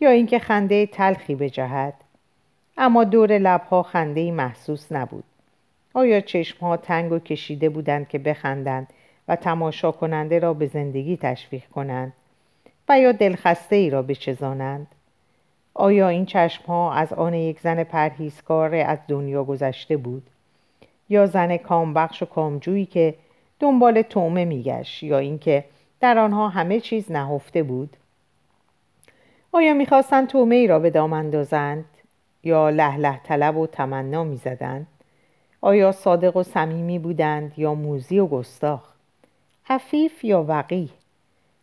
یا 0.00 0.10
اینکه 0.10 0.38
خنده 0.38 0.86
تلخی 0.86 1.34
بجهد؟ 1.34 1.94
اما 2.78 3.04
دور 3.04 3.38
لبها 3.38 3.82
خنده 3.82 4.32
محسوس 4.32 4.92
نبود. 4.92 5.24
آیا 5.94 6.20
چشمها 6.20 6.76
تنگ 6.76 7.12
و 7.12 7.18
کشیده 7.18 7.68
بودند 7.68 8.08
که 8.08 8.18
بخندند 8.18 8.86
و 9.28 9.36
تماشا 9.36 9.92
کننده 9.92 10.38
را 10.38 10.54
به 10.54 10.66
زندگی 10.66 11.16
تشویق 11.16 11.64
کنند؟ 11.64 12.12
و 12.90 13.00
یا 13.00 13.12
دلخسته 13.12 13.76
ای 13.76 13.90
را 13.90 14.02
بچزانند 14.02 14.86
آیا 15.74 16.08
این 16.08 16.26
چشم 16.26 16.64
ها 16.64 16.92
از 16.92 17.12
آن 17.12 17.34
یک 17.34 17.60
زن 17.60 17.84
پرهیزکار 17.84 18.74
از 18.74 18.98
دنیا 19.08 19.44
گذشته 19.44 19.96
بود؟ 19.96 20.22
یا 21.08 21.26
زن 21.26 21.56
کامبخش 21.56 22.22
و 22.22 22.26
کامجویی 22.26 22.86
که 22.86 23.14
دنبال 23.60 24.02
تومه 24.02 24.44
میگشت 24.44 25.02
یا 25.02 25.18
اینکه 25.18 25.64
در 26.00 26.18
آنها 26.18 26.48
همه 26.48 26.80
چیز 26.80 27.12
نهفته 27.12 27.62
بود؟ 27.62 27.96
آیا 29.52 29.74
می‌خواستند 29.74 30.28
تومه 30.28 30.54
ای 30.54 30.66
را 30.66 30.78
به 30.78 30.90
دام 30.90 31.12
اندازند 31.12 31.84
یا 32.44 32.70
لح 32.70 33.22
طلب 33.22 33.56
و 33.56 33.66
تمنا 33.66 34.24
می‌زدند؟ 34.24 34.86
آیا 35.60 35.92
صادق 35.92 36.36
و 36.36 36.42
صمیمی 36.42 36.98
بودند 36.98 37.52
یا 37.56 37.74
موزی 37.74 38.18
و 38.18 38.26
گستاخ؟ 38.26 38.82
عفیف 39.68 40.24
یا 40.24 40.44
وقیه 40.48 40.99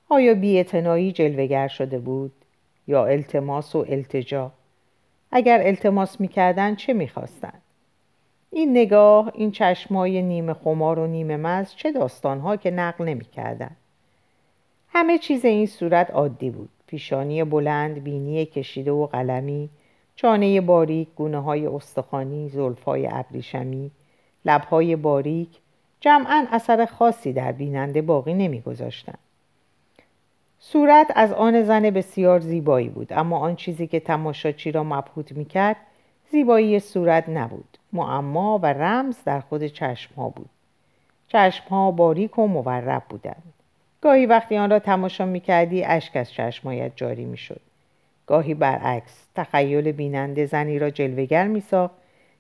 آیا 0.10 0.34
بیاعتنایی 0.34 1.12
جلوگر 1.12 1.68
شده 1.68 2.00
بود 2.00 2.32
یا 2.88 3.06
التماس 3.06 3.76
و 3.76 3.86
التجا؟ 3.90 4.52
اگر 5.32 5.62
التماس 5.68 6.22
می‌کردند 6.22 6.78
چه 6.78 6.94
می‌خواستند؟ 6.94 7.62
این 8.52 8.72
نگاه 8.72 9.32
این 9.34 9.52
چشمای 9.52 10.22
نیمه 10.22 10.54
خمار 10.54 11.00
و 11.00 11.08
نیمه 11.08 11.38
مز 11.38 11.76
چه 11.76 11.92
داستانها 11.92 12.56
که 12.56 12.72
نقل 12.72 13.06
نمی‌کردند 13.06 13.78
همه 14.90 15.18
چیز 15.18 15.46
این 15.46 15.66
صورت 15.66 16.12
عادی 16.12 16.50
بود. 16.50 16.70
پیشانی 16.88 17.44
بلند 17.44 18.04
بینی 18.04 18.46
کشیده 18.46 18.92
و 18.92 19.06
قلمی 19.06 19.70
چانه 20.16 20.62
باریک 20.62 21.08
گونه 21.16 21.40
های 21.40 21.68
استخوانی 21.68 22.50
زلفای 22.50 23.08
ابریشمی 23.12 23.92
لبهای 24.46 24.96
باریک 24.96 25.50
جمعا 26.00 26.48
اثر 26.52 26.86
خاصی 26.86 27.34
در 27.34 27.52
بیننده 27.52 28.02
باقی 28.02 28.34
نمیگذاشتند 28.34 29.20
صورت 30.60 31.12
از 31.16 31.34
آن 31.34 31.64
زن 31.64 31.90
بسیار 31.90 32.40
زیبایی 32.40 32.90
بود 32.90 33.14
اما 33.14 33.40
آن 33.40 33.56
چیزی 33.56 33.88
که 33.88 34.00
تماشاچی 34.00 34.72
را 34.72 34.84
مبهوت 34.84 35.32
می‌کرد 35.32 35.76
زیبایی 36.32 36.80
صورت 36.80 37.30
نبود. 37.30 37.78
معما 37.94 38.60
و 38.60 38.66
رمز 38.66 39.18
در 39.26 39.40
خود 39.40 39.68
چشمها 39.68 40.30
بود. 40.30 40.50
چشمها 41.28 41.92
باریک 41.92 42.40
و 42.40 42.48
مورب 42.48 43.04
بودند. 43.10 43.54
گاهی 44.02 44.26
وقتی 44.26 44.58
آن 44.58 44.70
را 44.70 44.80
تماشا 44.80 45.26
می‌کردی 45.26 45.84
اشک 45.84 46.16
از 46.16 46.32
چشمایت 46.32 46.92
جاری 46.96 47.26
می‌شد. 47.26 47.62
گاهی 48.28 48.54
برعکس 48.54 49.26
تخیل 49.36 49.92
بیننده 49.92 50.46
زنی 50.46 50.80
را 50.80 50.90
جلوگر 50.90 51.48
میساخت 51.48 51.96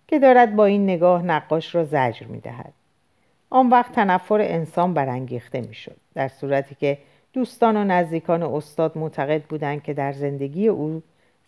که 0.07 0.19
دارد 0.19 0.55
با 0.55 0.65
این 0.65 0.83
نگاه 0.83 1.23
نقاش 1.23 1.75
را 1.75 1.83
زجر 1.83 2.25
می‌دهد. 2.25 2.73
آن 3.49 3.69
وقت 3.69 3.91
تنفر 3.91 4.41
انسان 4.41 4.93
برانگیخته 4.93 5.61
می‌شد 5.61 5.95
در 6.13 6.27
صورتی 6.27 6.75
که 6.75 6.97
دوستان 7.37 7.77
و 7.77 7.83
نزدیکان 7.83 8.43
استاد 8.43 8.97
معتقد 8.97 9.43
بودند 9.43 9.83
که 9.83 9.93
در 9.93 10.13
زندگی 10.13 10.67
او 10.67 11.01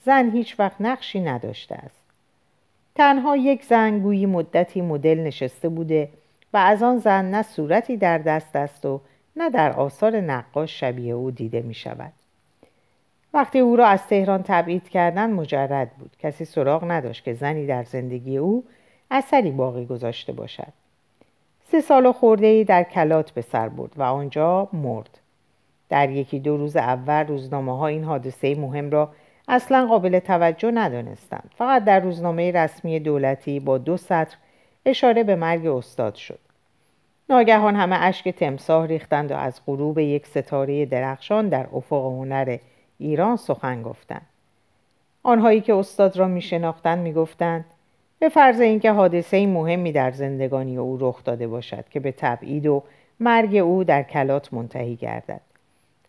زن 0.05 0.29
هیچ 0.29 0.59
وقت 0.59 0.75
نقشی 0.79 1.19
نداشته 1.19 1.75
است. 1.75 2.03
تنها 2.95 3.37
یک 3.37 3.63
زن 3.63 3.99
گویی 3.99 4.25
مدتی 4.25 4.81
مدل 4.81 5.19
نشسته 5.19 5.69
بوده 5.69 6.09
و 6.53 6.57
از 6.57 6.83
آن 6.83 6.99
زن 6.99 7.25
نه 7.25 7.41
صورتی 7.41 7.97
در 7.97 8.17
دست 8.17 8.55
است 8.55 8.85
و 8.85 9.01
نه 9.35 9.49
در 9.49 9.71
آثار 9.71 10.21
نقاش 10.21 10.79
شبیه 10.79 11.13
او 11.13 11.31
دیده 11.31 11.61
می 11.61 11.73
شود. 11.73 12.13
وقتی 13.33 13.59
او 13.59 13.75
را 13.75 13.85
از 13.87 14.07
تهران 14.07 14.43
تبعید 14.43 14.89
کردن 14.89 15.31
مجرد 15.31 15.91
بود. 15.91 16.11
کسی 16.19 16.45
سراغ 16.45 16.91
نداشت 16.91 17.23
که 17.23 17.33
زنی 17.33 17.65
در 17.65 17.83
زندگی 17.83 18.37
او 18.37 18.63
اثری 19.11 19.51
باقی 19.51 19.85
گذاشته 19.85 20.33
باشد. 20.33 20.73
سه 21.71 21.81
سال 21.81 22.11
خورده 22.11 22.47
ای 22.47 22.63
در 22.63 22.83
کلات 22.83 23.31
به 23.31 23.41
سر 23.41 23.69
برد 23.69 23.91
و 23.97 24.03
آنجا 24.03 24.69
مرد. 24.73 25.18
در 25.89 26.09
یکی 26.09 26.39
دو 26.39 26.57
روز 26.57 26.75
اول 26.77 27.27
روزنامه 27.27 27.77
ها 27.77 27.87
این 27.87 28.03
حادثه 28.03 28.55
مهم 28.55 28.89
را 28.89 29.09
اصلا 29.47 29.85
قابل 29.85 30.19
توجه 30.19 30.71
ندانستند. 30.71 31.51
فقط 31.57 31.83
در 31.83 31.99
روزنامه 31.99 32.51
رسمی 32.51 32.99
دولتی 32.99 33.59
با 33.59 33.77
دو 33.77 33.97
سطر 33.97 34.37
اشاره 34.85 35.23
به 35.23 35.35
مرگ 35.35 35.67
استاد 35.67 36.15
شد. 36.15 36.39
ناگهان 37.29 37.75
همه 37.75 37.95
اشک 38.01 38.29
تمساه 38.29 38.85
ریختند 38.85 39.31
و 39.31 39.35
از 39.35 39.61
غروب 39.65 39.99
یک 39.99 40.27
ستاره 40.27 40.85
درخشان 40.85 41.49
در 41.49 41.67
افق 41.73 42.05
هنر 42.05 42.57
ایران 42.97 43.37
سخن 43.37 43.83
گفتند. 43.83 44.25
آنهایی 45.23 45.61
که 45.61 45.75
استاد 45.75 46.17
را 46.17 46.27
می 46.27 46.41
شناختند 46.41 46.99
می 46.99 47.13
گفتند 47.13 47.65
به 48.19 48.29
فرض 48.29 48.59
اینکه 48.59 48.91
حادثه 48.91 49.47
مهمی 49.47 49.91
در 49.91 50.11
زندگانی 50.11 50.77
او 50.77 50.97
رخ 50.99 51.23
داده 51.23 51.47
باشد 51.47 51.89
که 51.89 51.99
به 51.99 52.11
تبعید 52.11 52.67
و 52.67 52.83
مرگ 53.19 53.55
او 53.55 53.83
در 53.83 54.03
کلات 54.03 54.53
منتهی 54.53 54.95
گردد. 54.95 55.41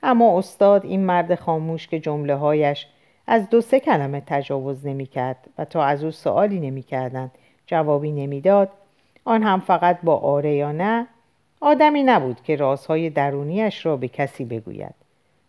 اما 0.03 0.39
استاد 0.39 0.85
این 0.85 1.07
مرد 1.07 1.35
خاموش 1.35 1.89
که 1.89 2.01
جمله 2.01 2.35
هایش 2.35 2.87
از 3.27 3.51
دو 3.51 3.61
سه 3.61 3.81
کلمه 3.81 4.23
تجاوز 4.27 4.87
نمی 4.87 5.07
کرد 5.07 5.37
و 5.59 5.65
تا 5.65 5.85
از 5.85 6.05
او 6.05 6.11
سوالی 6.11 6.61
نمی 6.61 6.83
کردن 6.83 7.31
جوابی 7.67 8.13
نمی‌داد. 8.13 8.69
آن 9.25 9.43
هم 9.43 9.61
فقط 9.61 9.99
با 10.03 10.17
آره 10.17 10.55
یا 10.55 10.73
نه 10.73 11.07
آدمی 11.61 12.03
نبود 12.03 12.43
که 12.43 12.57
رازهای 12.57 13.11
درونیش 13.11 13.87
را 13.87 13.97
به 13.97 14.09
کسی 14.09 14.45
بگوید. 14.45 14.95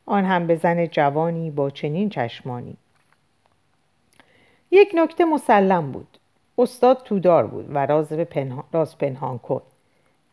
آن 0.05 0.25
هم 0.25 0.47
به 0.47 0.55
زن 0.55 0.87
جوانی 0.87 1.51
با 1.51 1.69
چنین 1.69 2.09
چشمانی. 2.09 2.77
یک 4.71 4.91
نکته 4.95 5.25
مسلم 5.25 5.91
بود. 5.91 6.17
استاد 6.57 7.03
تودار 7.05 7.47
بود 7.47 7.75
و 7.75 7.85
راز, 7.85 8.13
پنهان، 8.13 8.63
راز 8.73 8.97
پنهان 8.97 9.37
کن. 9.37 9.61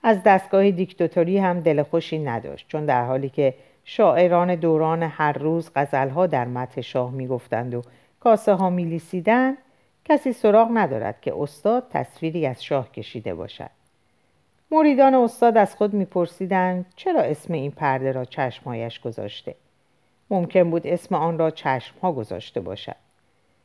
از 0.02 0.22
دستگاه 0.22 0.70
دیکتاتوری 0.70 1.38
هم 1.38 1.60
دل 1.60 1.82
خوشی 1.82 2.18
نداشت 2.18 2.68
چون 2.68 2.87
در 2.87 3.04
حالی 3.04 3.28
که 3.28 3.54
شاعران 3.90 4.54
دوران 4.54 5.02
هر 5.02 5.33
روز 5.33 5.71
غزلها 5.76 6.26
در 6.26 6.45
مت 6.45 6.80
شاه 6.80 7.11
می‌گفتند 7.11 7.75
و 7.75 7.83
کاسه 8.21 8.52
ها 8.52 8.71
میلیسیدند. 8.71 9.59
کسی 10.04 10.33
سراغ 10.33 10.68
ندارد 10.73 11.21
که 11.21 11.35
استاد 11.37 11.87
تصویری 11.90 12.47
از 12.47 12.64
شاه 12.64 12.92
کشیده 12.92 13.35
باشد. 13.35 13.71
مریدان 14.71 15.14
استاد 15.14 15.57
از 15.57 15.76
خود 15.76 15.95
میپرسیدند 15.95 16.87
چرا 16.97 17.21
اسم 17.21 17.52
این 17.52 17.71
پرده 17.71 18.12
را 18.12 18.25
چشمهایش 18.25 19.00
گذاشته. 19.00 19.54
ممکن 20.30 20.71
بود 20.71 20.87
اسم 20.87 21.14
آن 21.14 21.38
را 21.38 21.50
چشمها 21.50 22.12
گذاشته 22.12 22.61
باشد. 22.61 22.97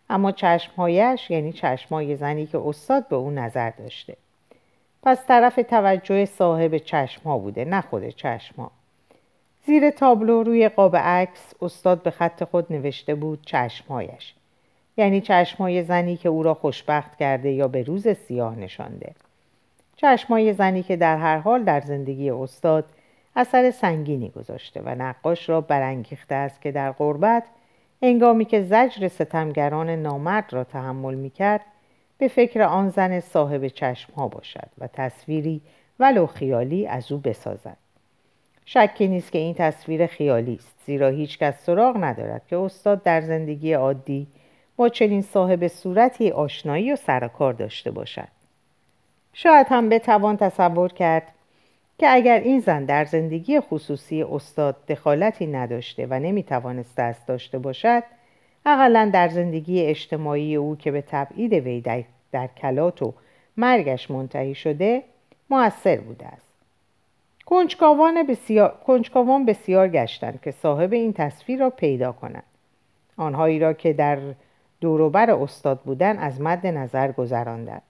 اما 0.09 0.31
چشمهایش 0.31 1.31
یعنی 1.31 1.53
چشمهای 1.53 2.15
زنی 2.15 2.45
که 2.45 2.61
استاد 2.65 3.07
به 3.07 3.15
او 3.15 3.31
نظر 3.31 3.69
داشته. 3.69 4.17
پس 5.03 5.25
طرف 5.27 5.55
توجه 5.55 6.25
صاحب 6.25 6.77
چشمها 6.77 7.37
بوده 7.37 7.65
نه 7.65 7.81
خود 7.81 8.09
چشمها. 8.09 8.71
زیر 9.65 9.89
تابلو 9.89 10.43
روی 10.43 10.69
قاب 10.69 10.95
عکس 10.95 11.53
استاد 11.61 12.03
به 12.03 12.11
خط 12.11 12.43
خود 12.43 12.73
نوشته 12.73 13.15
بود 13.15 13.39
چشمهایش. 13.45 14.33
یعنی 14.97 15.21
چشمای 15.21 15.83
زنی 15.83 16.17
که 16.17 16.29
او 16.29 16.43
را 16.43 16.53
خوشبخت 16.53 17.17
کرده 17.17 17.51
یا 17.51 17.67
به 17.67 17.83
روز 17.83 18.07
سیاه 18.07 18.55
نشانده. 18.55 19.15
چشمای 19.95 20.53
زنی 20.53 20.83
که 20.83 20.95
در 20.95 21.17
هر 21.17 21.37
حال 21.37 21.63
در 21.63 21.81
زندگی 21.81 22.29
استاد 22.29 22.85
اثر 23.35 23.71
سنگینی 23.71 24.29
گذاشته 24.29 24.81
و 24.81 24.95
نقاش 24.95 25.49
را 25.49 25.61
برانگیخته 25.61 26.35
است 26.35 26.61
که 26.61 26.71
در 26.71 26.91
غربت 26.91 27.43
انگامی 28.01 28.45
که 28.45 28.61
زجر 28.61 29.07
ستمگران 29.07 29.89
نامرد 29.89 30.53
را 30.53 30.63
تحمل 30.63 31.13
می 31.13 31.29
کرد 31.29 31.61
به 32.17 32.27
فکر 32.27 32.61
آن 32.61 32.89
زن 32.89 33.19
صاحب 33.19 33.67
چشم 33.67 34.13
ها 34.13 34.27
باشد 34.27 34.69
و 34.77 34.87
تصویری 34.87 35.61
ولو 35.99 36.25
خیالی 36.25 36.87
از 36.87 37.11
او 37.11 37.17
بسازد. 37.17 37.82
شکی 38.65 39.07
نیست 39.07 39.31
که 39.31 39.37
این 39.39 39.53
تصویر 39.53 40.07
خیالی 40.07 40.55
است 40.55 40.75
زیرا 40.85 41.09
هیچ 41.09 41.37
کس 41.37 41.65
سراغ 41.65 41.97
ندارد 42.03 42.41
که 42.47 42.57
استاد 42.57 43.03
در 43.03 43.21
زندگی 43.21 43.73
عادی 43.73 44.27
با 44.75 44.89
چنین 44.89 45.21
صاحب 45.21 45.67
صورتی 45.67 46.31
آشنایی 46.31 46.93
و 46.93 46.95
سرکار 46.95 47.53
داشته 47.53 47.91
باشد. 47.91 48.27
شاید 49.33 49.67
هم 49.69 49.89
بتوان 49.89 50.37
تصور 50.37 50.93
کرد 50.93 51.23
که 51.97 52.07
اگر 52.09 52.39
این 52.39 52.59
زن 52.59 52.85
در 52.85 53.05
زندگی 53.05 53.59
خصوصی 53.59 54.23
استاد 54.23 54.85
دخالتی 54.85 55.47
نداشته 55.47 56.07
و 56.09 56.19
نمی‌توانست 56.19 56.95
دست 56.97 57.27
داشته 57.27 57.59
باشد 57.59 58.03
اقلا 58.65 59.09
در 59.13 59.27
زندگی 59.27 59.81
اجتماعی 59.81 60.55
او 60.55 60.75
که 60.75 60.91
به 60.91 61.03
تبعید 61.07 61.53
وی 61.53 61.81
در, 62.31 62.47
کلات 62.47 63.01
و 63.01 63.13
مرگش 63.57 64.11
منتهی 64.11 64.55
شده 64.55 65.03
موثر 65.49 65.97
بوده 65.97 66.27
است. 66.27 66.52
کنجکاوان 67.45 68.23
بسیار, 68.23 68.77
کنجکاوان 68.87 69.45
بسیار 69.45 69.87
گشتند 69.87 70.41
که 70.41 70.51
صاحب 70.51 70.93
این 70.93 71.13
تصویر 71.13 71.59
را 71.59 71.69
پیدا 71.69 72.11
کنند 72.11 72.43
آنهایی 73.17 73.59
را 73.59 73.73
که 73.73 73.93
در 73.93 74.19
دوروبر 74.81 75.31
استاد 75.31 75.79
بودن 75.79 76.17
از 76.17 76.41
مد 76.41 76.67
نظر 76.67 77.11
گذراندند 77.11 77.81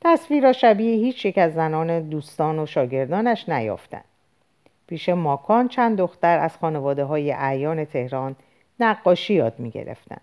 تصویر 0.00 0.42
را 0.42 0.52
شبیه 0.52 0.96
هیچ 0.96 1.24
یک 1.24 1.38
از 1.38 1.54
زنان 1.54 2.08
دوستان 2.08 2.58
و 2.58 2.66
شاگردانش 2.66 3.48
نیافتند 3.48 4.04
پیش 4.86 5.08
ماکان 5.08 5.68
چند 5.68 5.98
دختر 5.98 6.38
از 6.38 6.56
خانواده 6.56 7.04
های 7.04 7.32
اعیان 7.32 7.84
تهران 7.84 8.36
نقاشی 8.80 9.34
یاد 9.34 9.58
می 9.58 9.70
گرفتن. 9.70 10.20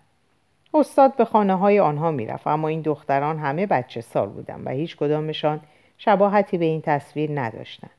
استاد 0.74 1.16
به 1.16 1.24
خانه 1.24 1.54
های 1.54 1.80
آنها 1.80 2.10
می 2.10 2.26
رفت 2.26 2.46
اما 2.46 2.68
این 2.68 2.80
دختران 2.80 3.38
همه 3.38 3.66
بچه 3.66 4.00
سال 4.00 4.28
بودند 4.28 4.66
و 4.66 4.70
هیچ 4.70 4.96
کدامشان 4.96 5.60
شباهتی 5.98 6.58
به 6.58 6.64
این 6.64 6.80
تصویر 6.80 7.40
نداشتند. 7.40 7.90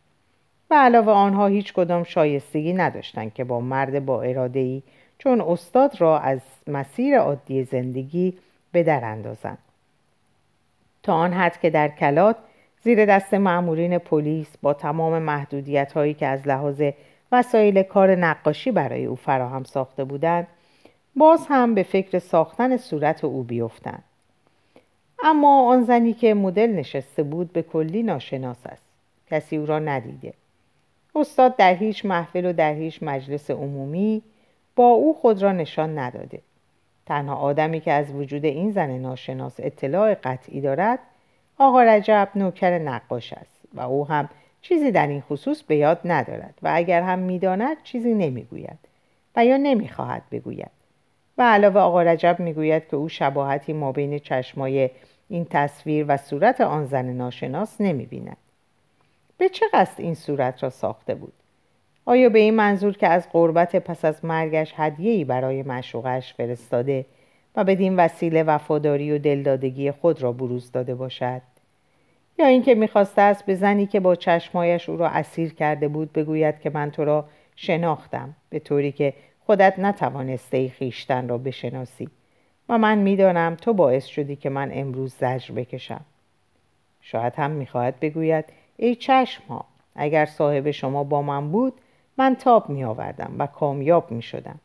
و 0.72 0.74
علاوه 0.74 1.12
آنها 1.12 1.48
هیچ 1.48 1.74
کدام 1.74 2.04
شایستگی 2.04 2.74
نداشتند 2.74 3.34
که 3.34 3.44
با 3.44 3.60
مرد 3.60 4.06
با 4.06 4.22
اراده 4.22 4.60
ای 4.60 4.84
چون 5.18 5.42
استاد 5.42 6.02
را 6.02 6.20
از 6.20 6.40
مسیر 6.68 7.18
عادی 7.18 7.64
زندگی 7.64 8.38
به 8.72 8.84
در 8.84 9.06
اندازند. 9.06 9.58
تا 11.04 11.14
آن 11.14 11.34
حد 11.34 11.60
که 11.60 11.70
در 11.70 11.88
کلات 11.88 12.36
زیر 12.84 13.06
دست 13.06 13.34
معمورین 13.34 13.98
پلیس 13.98 14.58
با 14.62 14.74
تمام 14.74 15.20
محدودیت 15.20 15.92
هایی 15.92 16.14
که 16.14 16.28
از 16.28 16.48
لحاظ 16.48 16.82
وسایل 17.32 17.84
کار 17.84 18.16
نقاشی 18.16 18.72
برای 18.72 19.06
او 19.06 19.16
فراهم 19.16 19.64
ساخته 19.64 20.04
بودند 20.04 20.48
باز 21.16 21.46
هم 21.50 21.76
به 21.76 21.84
فکر 21.84 22.20
ساختن 22.20 22.78
صورت 22.78 23.24
او 23.24 23.44
بیفتند. 23.44 24.04
اما 25.24 25.70
آن 25.70 25.84
زنی 25.84 26.14
که 26.14 26.34
مدل 26.34 26.68
نشسته 26.68 27.24
بود 27.24 27.54
به 27.54 27.62
کلی 27.62 28.04
ناشناس 28.04 28.58
است. 28.66 28.84
کسی 29.32 29.58
او 29.58 29.66
را 29.66 29.80
ندیده. 29.80 30.34
استاد 31.16 31.56
در 31.56 31.74
هیچ 31.74 32.06
محفل 32.06 32.46
و 32.46 32.54
در 32.54 32.74
هیچ 32.74 33.00
مجلس 33.02 33.52
عمومی 33.52 34.22
با 34.76 34.88
او 34.88 35.14
خود 35.14 35.42
را 35.42 35.52
نشان 35.52 36.00
نداده. 36.00 36.40
تنها 37.06 37.36
آدمی 37.36 37.80
که 37.80 37.92
از 37.92 38.12
وجود 38.12 38.46
این 38.46 38.72
زن 38.72 38.98
ناشناس 38.98 39.56
اطلاع 39.60 40.14
قطعی 40.14 40.62
دارد 40.62 41.00
آقا 41.58 41.84
رجب 41.84 42.30
نوکر 42.36 42.78
نقاش 42.78 43.34
است 43.34 43.62
و 43.74 43.82
او 43.82 44.08
هم 44.08 44.30
چیزی 44.62 44.92
در 44.92 45.08
این 45.08 45.22
خصوص 45.22 45.64
به 45.64 45.76
یاد 45.76 46.00
ندارد 46.06 46.54
و 46.62 46.72
اگر 46.74 47.02
هم 47.02 47.20
می‌داند 47.20 47.78
چیزی 47.84 48.14
نمی‌گوید 48.14 48.80
و 49.36 49.46
یا 49.46 49.58
نمی‌خواهد 49.58 50.24
بگوید. 50.32 50.72
و 51.38 51.42
علاوه 51.42 51.82
آقا 51.82 52.02
رجب 52.02 52.36
می‌گوید 52.40 52.88
که 52.88 52.96
او 52.96 53.10
شباهتی 53.10 53.74
ما 53.74 53.92
بین 53.92 54.20
چشمای 54.20 54.90
این 55.30 55.46
تصویر 55.50 56.06
و 56.08 56.18
صورت 56.18 56.62
آن 56.62 56.86
زن 56.86 57.06
ناشناس 57.06 57.82
نمی‌بیند. 57.82 58.38
به 59.42 59.50
چه 59.50 59.66
قصد 59.74 60.02
این 60.02 60.14
صورت 60.14 60.64
را 60.64 60.70
ساخته 60.70 61.16
بود؟ 61.16 61.34
آیا 62.06 62.30
به 62.30 62.40
این 62.40 62.54
منظور 62.54 62.98
که 62.98 63.08
از 63.08 63.30
قربت 63.30 63.76
پس 63.76 64.06
از 64.06 64.26
مرگش 64.26 64.74
هدیه‌ای 64.76 65.26
برای 65.26 65.64
معشوقش 65.64 66.34
فرستاده 66.34 67.06
و 67.56 67.64
بدین 67.64 67.96
وسیله 67.96 68.44
وفاداری 68.44 69.12
و 69.12 69.18
دلدادگی 69.18 69.92
خود 69.92 70.22
را 70.22 70.32
بروز 70.32 70.72
داده 70.72 70.96
باشد؟ 70.96 71.42
یا 72.40 72.46
اینکه 72.46 72.76
می‌خواسته 72.76 73.22
است 73.22 73.46
به 73.46 73.56
زنی 73.56 73.86
که 73.86 74.00
با 74.00 74.16
چشمایش 74.16 74.90
او 74.90 74.98
را 74.98 75.08
اسیر 75.08 75.54
کرده 75.54 75.88
بود 75.88 76.14
بگوید 76.14 76.60
که 76.60 76.70
من 76.70 76.92
تو 76.92 77.06
را 77.06 77.26
شناختم 77.56 78.36
به 78.50 78.60
طوری 78.60 78.92
که 78.92 79.14
خودت 79.46 79.80
نتوانسته 79.80 80.70
خیشتن 80.70 81.28
را 81.28 81.38
بشناسی 81.38 82.10
و 82.70 82.78
من 82.78 82.98
می‌دانم 82.98 83.56
تو 83.56 83.74
باعث 83.74 84.06
شدی 84.06 84.36
که 84.36 84.50
من 84.50 84.70
امروز 84.74 85.14
زجر 85.14 85.54
بکشم. 85.54 86.02
شاید 87.02 87.36
هم 87.36 87.52
می‌خواهد 87.52 88.00
بگوید 88.00 88.46
ای 88.84 88.96
چشم 88.96 89.44
ها 89.50 89.66
اگر 89.96 90.26
صاحب 90.26 90.72
شما 90.72 91.04
با 91.04 91.22
من 91.22 91.52
بود 91.52 91.74
من 92.18 92.36
تاب 92.36 92.70
می 92.70 92.84
آوردم 92.84 93.36
و 93.40 93.48
کامیاب 93.48 94.12
می 94.12 94.22
شدم. 94.22 94.60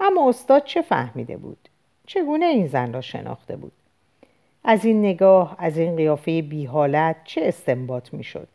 اما 0.00 0.28
استاد 0.28 0.64
چه 0.64 0.82
فهمیده 0.82 1.36
بود؟ 1.36 1.68
چگونه 2.06 2.44
این 2.44 2.66
زن 2.66 2.92
را 2.92 3.00
شناخته 3.00 3.56
بود؟ 3.56 3.72
از 4.64 4.84
این 4.84 5.00
نگاه، 5.00 5.56
از 5.58 5.78
این 5.78 5.96
قیافه 5.96 6.42
بی 6.42 6.64
حالت 6.64 7.16
چه 7.24 7.40
استنباط 7.44 8.14
می 8.14 8.24
شد؟ 8.24 8.48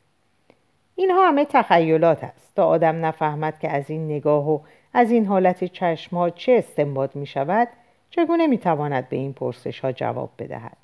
اینها 0.95 1.27
همه 1.27 1.45
تخیلات 1.45 2.23
است 2.23 2.55
تا 2.55 2.67
آدم 2.67 3.05
نفهمد 3.05 3.59
که 3.59 3.69
از 3.69 3.89
این 3.89 4.05
نگاه 4.05 4.49
و 4.49 4.59
از 4.93 5.11
این 5.11 5.25
حالت 5.25 5.63
چشم 5.63 6.29
چه 6.29 6.51
استنباط 6.51 7.15
می 7.15 7.25
شود 7.25 7.67
چگونه 8.09 8.47
می 8.47 8.57
تواند 8.57 9.09
به 9.09 9.15
این 9.15 9.33
پرسش 9.33 9.79
ها 9.79 9.91
جواب 9.91 10.29
بدهد 10.39 10.77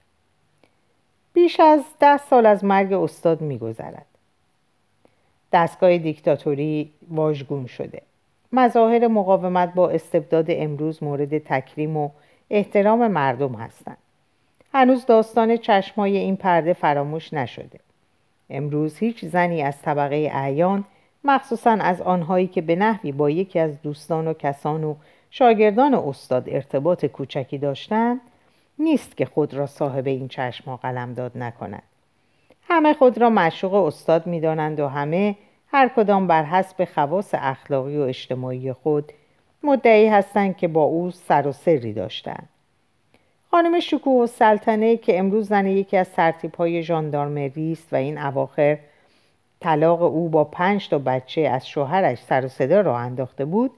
بیش 1.39 1.59
از 1.59 1.83
ده 1.99 2.17
سال 2.17 2.45
از 2.45 2.65
مرگ 2.65 2.93
استاد 2.93 3.41
می 3.41 3.57
گذرد. 3.57 4.05
دستگاه 5.53 5.97
دیکتاتوری 5.97 6.91
واژگون 7.09 7.65
شده. 7.65 8.01
مظاهر 8.51 9.07
مقاومت 9.07 9.73
با 9.73 9.89
استبداد 9.89 10.45
امروز 10.49 11.03
مورد 11.03 11.37
تکریم 11.37 11.97
و 11.97 12.09
احترام 12.49 13.07
مردم 13.07 13.53
هستند. 13.55 13.97
هنوز 14.73 15.05
داستان 15.05 15.57
چشمای 15.57 16.17
این 16.17 16.35
پرده 16.35 16.73
فراموش 16.73 17.33
نشده. 17.33 17.79
امروز 18.49 18.97
هیچ 18.97 19.25
زنی 19.25 19.61
از 19.61 19.81
طبقه 19.81 20.29
اعیان 20.33 20.83
مخصوصا 21.23 21.71
از 21.71 22.01
آنهایی 22.01 22.47
که 22.47 22.61
به 22.61 22.75
نحوی 22.75 23.11
با 23.11 23.29
یکی 23.29 23.59
از 23.59 23.81
دوستان 23.81 24.27
و 24.27 24.33
کسان 24.33 24.83
و 24.83 24.95
شاگردان 25.31 25.93
استاد 25.93 26.43
ارتباط 26.47 27.05
کوچکی 27.05 27.57
داشتند 27.57 28.21
نیست 28.79 29.17
که 29.17 29.25
خود 29.25 29.53
را 29.53 29.67
صاحب 29.67 30.07
این 30.07 30.27
چشم 30.27 30.75
قلمداد 30.75 31.37
نکند. 31.37 31.83
همه 32.67 32.93
خود 32.93 33.17
را 33.17 33.29
مشوق 33.29 33.73
استاد 33.73 34.27
می‌دانند 34.27 34.79
و 34.79 34.87
همه 34.87 35.35
هر 35.67 35.87
کدام 35.95 36.27
بر 36.27 36.43
حسب 36.43 36.85
خواص 36.85 37.29
اخلاقی 37.33 37.97
و 37.97 38.01
اجتماعی 38.01 38.73
خود 38.73 39.11
مدعی 39.63 40.07
هستند 40.07 40.57
که 40.57 40.67
با 40.67 40.83
او 40.83 41.11
سر 41.11 41.47
و 41.47 41.51
سری 41.51 41.93
داشتند. 41.93 42.49
خانم 43.51 43.79
شکوه 43.79 44.23
و 44.23 44.27
سلطنه 44.27 44.97
که 44.97 45.19
امروز 45.19 45.47
زن 45.47 45.67
یکی 45.67 45.97
از 45.97 46.07
سرتیب 46.07 46.55
های 46.55 46.83
ژاندارمری 46.83 47.71
است 47.71 47.93
و 47.93 47.95
این 47.95 48.17
اواخر 48.17 48.77
طلاق 49.59 50.01
او 50.01 50.29
با 50.29 50.43
پنج 50.43 50.89
تا 50.89 50.97
بچه 50.97 51.41
از 51.41 51.67
شوهرش 51.67 52.17
سر 52.17 52.45
و 52.45 52.47
صدا 52.47 52.81
را 52.81 52.97
انداخته 52.97 53.45
بود 53.45 53.71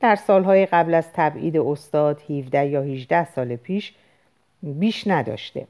در 0.00 0.16
سالهای 0.16 0.66
قبل 0.66 0.94
از 0.94 1.12
تبعید 1.12 1.56
استاد 1.56 2.20
17 2.30 2.66
یا 2.66 2.82
18 2.82 3.24
سال 3.24 3.56
پیش 3.56 3.94
بیش 4.72 5.06
نداشته 5.06 5.66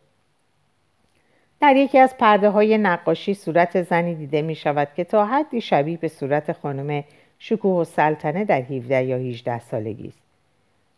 در 1.61 1.77
یکی 1.77 1.99
از 1.99 2.17
پرده 2.17 2.51
های 2.51 2.79
نقاشی 2.79 3.35
صورت 3.35 3.83
زنی 3.83 4.15
دیده 4.15 4.43
می 4.43 4.55
شود 4.55 4.89
که 4.97 5.05
تا 5.05 5.27
حدی 5.27 5.61
شبیه 5.61 5.97
به 5.97 6.09
صورت 6.09 6.53
خانم 6.53 7.05
شکوه 7.39 7.81
و 7.81 7.85
سلطنه 7.85 8.45
در 8.45 8.63
17 8.63 9.05
یا 9.05 9.17
18 9.17 9.59
سالگی 9.59 10.09
است. 10.09 10.23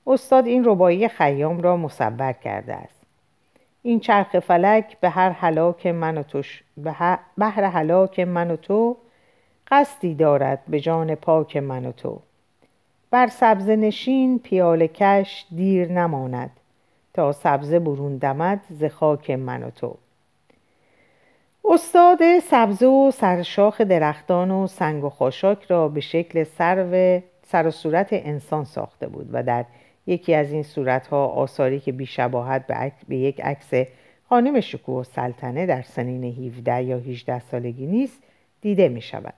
استاد 0.07 0.47
این 0.47 0.65
ربایی 0.65 1.09
خیام 1.09 1.61
را 1.61 1.77
مصور 1.77 2.33
کرده 2.33 2.75
است. 2.75 3.01
این 3.83 4.01
چرخ 4.01 4.39
فلک 4.39 5.01
به 5.01 5.09
هر 5.09 5.31
حلاک 5.31 5.87
من 5.87 6.19
و 6.19 6.23
توش 6.23 6.63
به 6.77 6.95
بحر 7.39 7.65
حلاک 7.65 8.21
من 8.21 8.51
و 8.51 8.57
تو 8.57 8.97
قصدی 9.71 10.15
دارد 10.15 10.63
به 10.69 10.81
جان 10.81 11.15
پاک 11.15 11.57
من 11.57 11.87
و 11.87 11.93
تو 11.93 12.21
بر 13.11 13.27
سبز 13.27 13.69
نشین 13.69 14.39
پیاله 14.39 14.89
کش 14.89 15.47
دیر 15.57 15.93
نماند 15.93 16.51
تا 17.17 17.33
سبزه 17.33 17.79
برون 17.79 18.17
دمد 18.17 18.61
ز 18.71 18.85
خاک 18.85 19.31
من 19.31 19.63
و 19.63 19.71
تو 19.71 19.97
استاد 21.65 22.39
سبزه 22.39 22.87
و 22.87 23.11
سرشاخ 23.11 23.81
درختان 23.81 24.51
و 24.51 24.67
سنگ 24.67 25.05
و 25.05 25.11
خاشاک 25.11 25.65
را 25.65 25.89
به 25.89 26.01
شکل 26.01 26.45
سرو 26.45 27.21
سر 27.43 27.67
و 27.67 27.71
صورت 27.71 28.09
انسان 28.13 28.65
ساخته 28.65 29.07
بود 29.07 29.29
و 29.33 29.43
در 29.43 29.65
یکی 30.07 30.35
از 30.35 30.53
این 30.53 30.63
صورتها 30.63 31.27
آثاری 31.27 31.81
که 31.81 31.93
بیشباهت 31.93 32.67
به, 32.67 32.93
به 33.09 33.17
یک 33.17 33.41
عکس 33.41 33.89
خانم 34.29 34.61
شکوه 34.61 35.01
و 35.01 35.05
سلطنه 35.05 35.67
در 35.67 35.83
سنین 35.83 36.25
17 36.25 36.83
یا 36.83 36.99
18 36.99 37.41
سالگی 37.41 37.87
نیست 37.87 38.23
دیده 38.61 38.89
می 38.89 39.01
شود. 39.01 39.35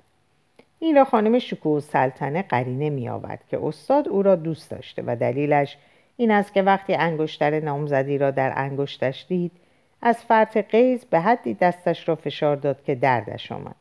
این 0.78 0.96
را 0.96 1.04
خانم 1.04 1.38
شکوه 1.38 1.76
و 1.76 1.80
سلطنه 1.80 2.42
قرینه 2.42 2.90
می 2.90 3.08
آورد 3.08 3.40
که 3.48 3.58
استاد 3.62 4.08
او 4.08 4.22
را 4.22 4.36
دوست 4.36 4.70
داشته 4.70 5.02
و 5.06 5.16
دلیلش 5.16 5.76
این 6.20 6.30
است 6.30 6.54
که 6.54 6.62
وقتی 6.62 6.94
انگشتر 6.94 7.60
نامزدی 7.60 8.18
را 8.18 8.30
در 8.30 8.52
انگشتش 8.56 9.26
دید 9.28 9.52
از 10.02 10.16
فرط 10.16 10.56
قیز 10.56 11.04
به 11.04 11.20
حدی 11.20 11.54
دستش 11.54 12.08
را 12.08 12.14
فشار 12.14 12.56
داد 12.56 12.84
که 12.84 12.94
دردش 12.94 13.52
آمد. 13.52 13.74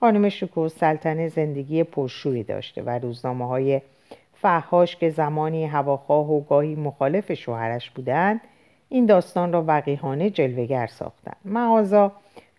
خانم 0.00 0.28
شکوه 0.28 0.68
سلطنه 0.68 1.28
زندگی 1.28 1.84
پرشوری 1.84 2.42
داشته 2.42 2.82
و 2.82 2.90
روزنامه 2.90 3.48
های 3.48 3.80
فهاش 4.34 4.96
که 4.96 5.10
زمانی 5.10 5.66
هواخواه 5.66 6.30
و 6.30 6.40
گاهی 6.40 6.74
مخالف 6.74 7.32
شوهرش 7.32 7.90
بودند 7.90 8.40
این 8.88 9.06
داستان 9.06 9.52
را 9.52 9.64
وقیحانه 9.66 10.30
جلوگر 10.30 10.86
ساختند. 10.86 11.36
معاذا 11.44 12.12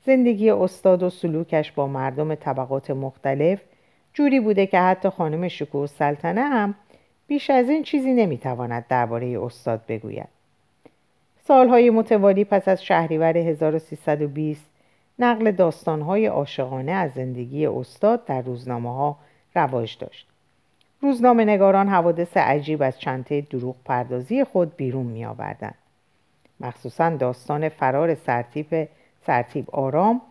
زندگی 0.06 0.50
استاد 0.50 1.04
و 1.04 1.10
سلوکش 1.10 1.72
با 1.72 1.88
مردم 1.88 2.36
طبقات 2.36 2.92
مختلف 2.92 3.62
جوری 4.14 4.40
بوده 4.40 4.66
که 4.66 4.80
حتی 4.80 5.10
خانم 5.10 5.48
شکوه 5.48 5.88
سلطنه 5.88 6.42
هم 6.42 6.76
بیش 7.32 7.50
از 7.50 7.70
این 7.70 7.84
چیزی 7.84 8.13
نمی‌تواند 8.13 8.86
درباره 8.89 9.39
استاد 9.44 9.82
بگوید 9.88 10.28
سالهای 11.48 11.89
متوالی 11.89 12.46
پس 12.46 12.67
از 12.67 12.84
شهریور 12.84 13.38
1320 13.38 14.70
نقل 15.20 15.52
داستانهای 15.52 16.26
عاشقانه 16.26 16.91
از 16.91 17.12
زندگی 17.12 17.65
استاد 17.65 18.26
در 18.26 18.41
روزنامه 18.41 18.96
ها 18.96 19.17
رواج 19.56 19.98
داشت. 20.00 20.28
روزنامه 21.02 21.46
نگاران 21.46 21.88
حوادث 21.88 22.38
عجیب 22.38 22.82
از 22.82 23.00
چنته 23.00 23.41
دروغ 23.41 23.76
پردازی 23.86 24.44
خود 24.44 24.76
بیرون 24.76 25.06
می 25.06 25.26
آوردن. 25.26 25.74
مخصوصا 26.60 27.10
داستان 27.10 27.70
فرار 27.70 28.15
سرتیب, 28.15 28.88
سرتیب 29.26 29.70
آرام 29.70 30.22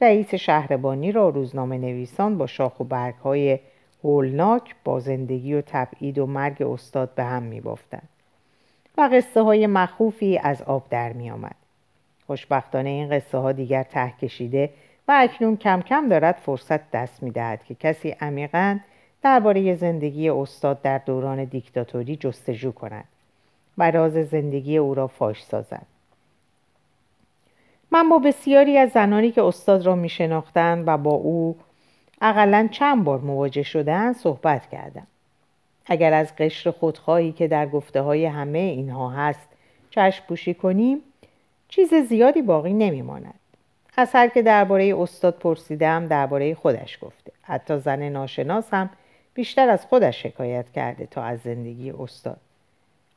رئیس 0.00 0.34
شهربانی 0.34 1.12
را 1.12 1.28
روزنامه 1.28 1.78
نویسان 1.78 2.38
با 2.38 2.46
شاخ 2.46 2.80
و 2.80 2.84
برگ 2.84 3.14
های 3.14 3.58
هولناک 4.04 4.74
با 4.84 5.00
زندگی 5.00 5.54
و 5.54 5.62
تبعید 5.66 6.18
و 6.18 6.26
مرگ 6.26 6.62
استاد 6.62 7.14
به 7.14 7.24
هم 7.24 7.42
می 7.42 7.60
بافتند. 7.60 8.08
و 8.98 9.08
قصه 9.12 9.42
های 9.42 9.66
مخوفی 9.66 10.38
از 10.38 10.62
آب 10.62 10.88
در 10.90 11.12
می 11.12 11.30
آمد. 11.30 11.54
خوشبختانه 12.26 12.88
این 12.88 13.10
قصه 13.10 13.38
ها 13.38 13.52
دیگر 13.52 13.82
ته 13.82 14.10
کشیده 14.10 14.70
و 15.08 15.12
اکنون 15.16 15.56
کم 15.56 15.82
کم 15.82 16.08
دارد 16.08 16.34
فرصت 16.34 16.90
دست 16.90 17.22
می 17.22 17.30
دهد 17.30 17.64
که 17.64 17.74
کسی 17.74 18.10
عمیقا 18.20 18.78
درباره 19.22 19.74
زندگی 19.74 20.28
استاد 20.28 20.82
در 20.82 20.98
دوران 20.98 21.44
دیکتاتوری 21.44 22.16
جستجو 22.16 22.72
کند 22.72 23.04
و 23.78 23.90
راز 23.90 24.12
زندگی 24.12 24.76
او 24.76 24.94
را 24.94 25.06
فاش 25.06 25.44
سازد. 25.44 25.86
من 27.90 28.08
با 28.08 28.18
بسیاری 28.18 28.78
از 28.78 28.90
زنانی 28.90 29.30
که 29.30 29.42
استاد 29.42 29.86
را 29.86 29.94
می 29.94 30.08
شناختند 30.08 30.84
و 30.86 30.96
با 30.96 31.10
او 31.10 31.56
اقلا 32.20 32.68
چند 32.70 33.04
بار 33.04 33.18
مواجه 33.18 33.62
شدن 33.62 34.12
صحبت 34.12 34.68
کردم. 34.68 35.06
اگر 35.86 36.12
از 36.12 36.36
قشر 36.36 36.70
خودخواهی 36.70 37.32
که 37.32 37.48
در 37.48 37.66
گفته 37.66 38.00
های 38.00 38.26
همه 38.26 38.58
اینها 38.58 39.10
هست 39.10 39.48
چشم 39.90 40.24
پوشی 40.28 40.54
کنیم 40.54 40.98
چیز 41.68 41.94
زیادی 41.94 42.42
باقی 42.42 42.72
نمیماند. 42.72 43.34
از 43.96 44.10
هر 44.12 44.28
که 44.28 44.42
درباره 44.42 44.94
استاد 44.98 45.34
پرسیدم 45.34 46.06
درباره 46.06 46.54
خودش 46.54 46.98
گفته. 47.02 47.32
حتی 47.42 47.78
زن 47.78 48.08
ناشناس 48.08 48.74
هم 48.74 48.90
بیشتر 49.34 49.68
از 49.68 49.86
خودش 49.86 50.22
شکایت 50.22 50.72
کرده 50.72 51.06
تا 51.06 51.22
از 51.22 51.40
زندگی 51.40 51.90
استاد. 51.90 52.40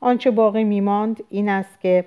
آنچه 0.00 0.30
باقی 0.30 0.64
میماند 0.64 1.22
این 1.30 1.48
است 1.48 1.80
که 1.80 2.04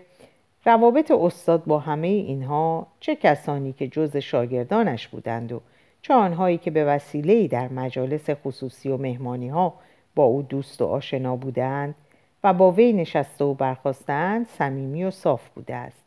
روابط 0.65 1.11
استاد 1.11 1.65
با 1.65 1.79
همه 1.79 2.07
اینها 2.07 2.87
چه 2.99 3.15
کسانی 3.15 3.73
که 3.73 3.87
جز 3.87 4.17
شاگردانش 4.17 5.07
بودند 5.07 5.51
و 5.51 5.61
چه 6.05 6.13
آنهایی 6.13 6.57
که 6.57 6.71
به 6.71 6.85
وسیله 6.85 7.47
در 7.47 7.67
مجالس 7.67 8.29
خصوصی 8.29 8.89
و 8.89 8.97
مهمانی 8.97 9.49
ها 9.49 9.73
با 10.15 10.23
او 10.23 10.41
دوست 10.41 10.81
و 10.81 10.85
آشنا 10.85 11.35
بودند 11.35 11.95
و 12.43 12.53
با 12.53 12.71
وی 12.71 12.93
نشسته 12.93 13.45
و 13.45 13.53
برخواستند 13.53 14.47
صمیمی 14.47 15.03
و 15.03 15.11
صاف 15.11 15.49
بوده 15.49 15.75
است. 15.75 16.03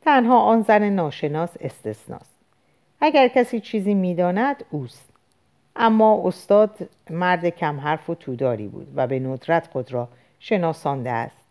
تنها 0.00 0.38
آن 0.40 0.62
زن 0.62 0.90
ناشناس 0.90 1.50
استثناست. 1.60 2.34
اگر 3.00 3.28
کسی 3.28 3.60
چیزی 3.60 3.94
می‌داند 3.94 4.64
اوست. 4.70 5.10
اما 5.76 6.22
استاد 6.24 6.88
مرد 7.10 7.48
کم 7.48 7.80
حرف 7.80 8.10
و 8.10 8.14
توداری 8.14 8.68
بود 8.68 8.92
و 8.96 9.06
به 9.06 9.18
ندرت 9.18 9.66
خود 9.66 9.92
را 9.92 10.08
شناسانده 10.38 11.10
است. 11.10 11.44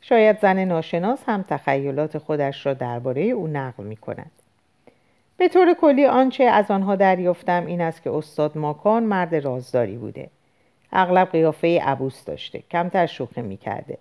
شاید 0.00 0.40
زن 0.40 0.64
ناشناس 0.64 1.18
هم 1.26 1.42
تخیلات 1.42 2.18
خودش 2.18 2.66
را 2.66 2.74
درباره 2.74 3.22
او 3.22 3.46
نقل 3.46 3.84
می 3.84 3.96
کند. 3.96 4.30
به 5.38 5.48
طور 5.48 5.74
کلی 5.74 6.06
آنچه 6.06 6.44
از 6.44 6.70
آنها 6.70 6.96
دریافتم 6.96 7.66
این 7.66 7.80
است 7.80 8.02
که 8.02 8.10
استاد 8.10 8.58
ماکان 8.58 9.02
مرد 9.02 9.34
رازداری 9.34 9.96
بوده. 9.96 10.30
اغلب 10.92 11.28
قیافه 11.28 11.80
عبوس 11.82 12.24
داشته. 12.24 12.62
کمتر 12.70 13.06
شوخی 13.06 13.42
می 13.42 13.56
کرده. 13.56 13.98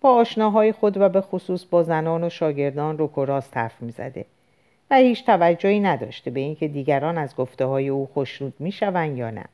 با 0.00 0.14
آشناهای 0.14 0.72
خود 0.72 0.96
و 0.96 1.08
به 1.08 1.20
خصوص 1.20 1.64
با 1.64 1.82
زنان 1.82 2.24
و 2.24 2.30
شاگردان 2.30 2.98
رو 2.98 3.06
و 3.16 3.24
راست 3.24 3.56
حرف 3.56 3.82
می 3.82 3.90
زده. 3.90 4.24
و 4.90 4.96
هیچ 4.96 5.26
توجهی 5.26 5.80
نداشته 5.80 6.30
به 6.30 6.40
اینکه 6.40 6.68
دیگران 6.68 7.18
از 7.18 7.36
گفته 7.36 7.64
های 7.64 7.88
او 7.88 8.08
خوشنود 8.14 8.54
می 8.58 8.72
شوند 8.72 9.18
یا 9.18 9.30
نه. 9.30 9.44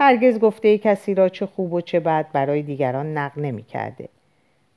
هرگز 0.00 0.38
گفته 0.38 0.78
کسی 0.78 1.14
را 1.14 1.28
چه 1.28 1.46
خوب 1.46 1.72
و 1.72 1.80
چه 1.80 2.00
بد 2.00 2.26
برای 2.32 2.62
دیگران 2.62 3.18
نقل 3.18 3.42
نمی 3.42 3.62
کرده. 3.62 4.08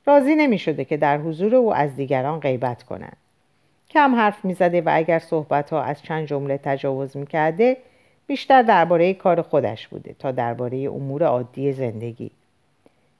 راضی 0.06 0.34
نمی 0.34 0.58
شده 0.58 0.84
که 0.84 0.96
در 0.96 1.18
حضور 1.18 1.54
او 1.54 1.74
از 1.74 1.96
دیگران 1.96 2.40
غیبت 2.40 2.82
کنند. 2.82 3.16
کم 3.92 4.14
حرف 4.14 4.44
می 4.44 4.54
زده 4.54 4.80
و 4.80 4.90
اگر 4.92 5.18
صحبت 5.18 5.70
ها 5.70 5.82
از 5.82 6.02
چند 6.02 6.26
جمله 6.26 6.58
تجاوز 6.58 7.16
می 7.16 7.26
کرده 7.26 7.76
بیشتر 8.26 8.62
درباره 8.62 9.14
کار 9.14 9.42
خودش 9.42 9.88
بوده 9.88 10.14
تا 10.18 10.30
درباره 10.30 10.78
امور 10.78 11.24
عادی 11.24 11.72
زندگی. 11.72 12.30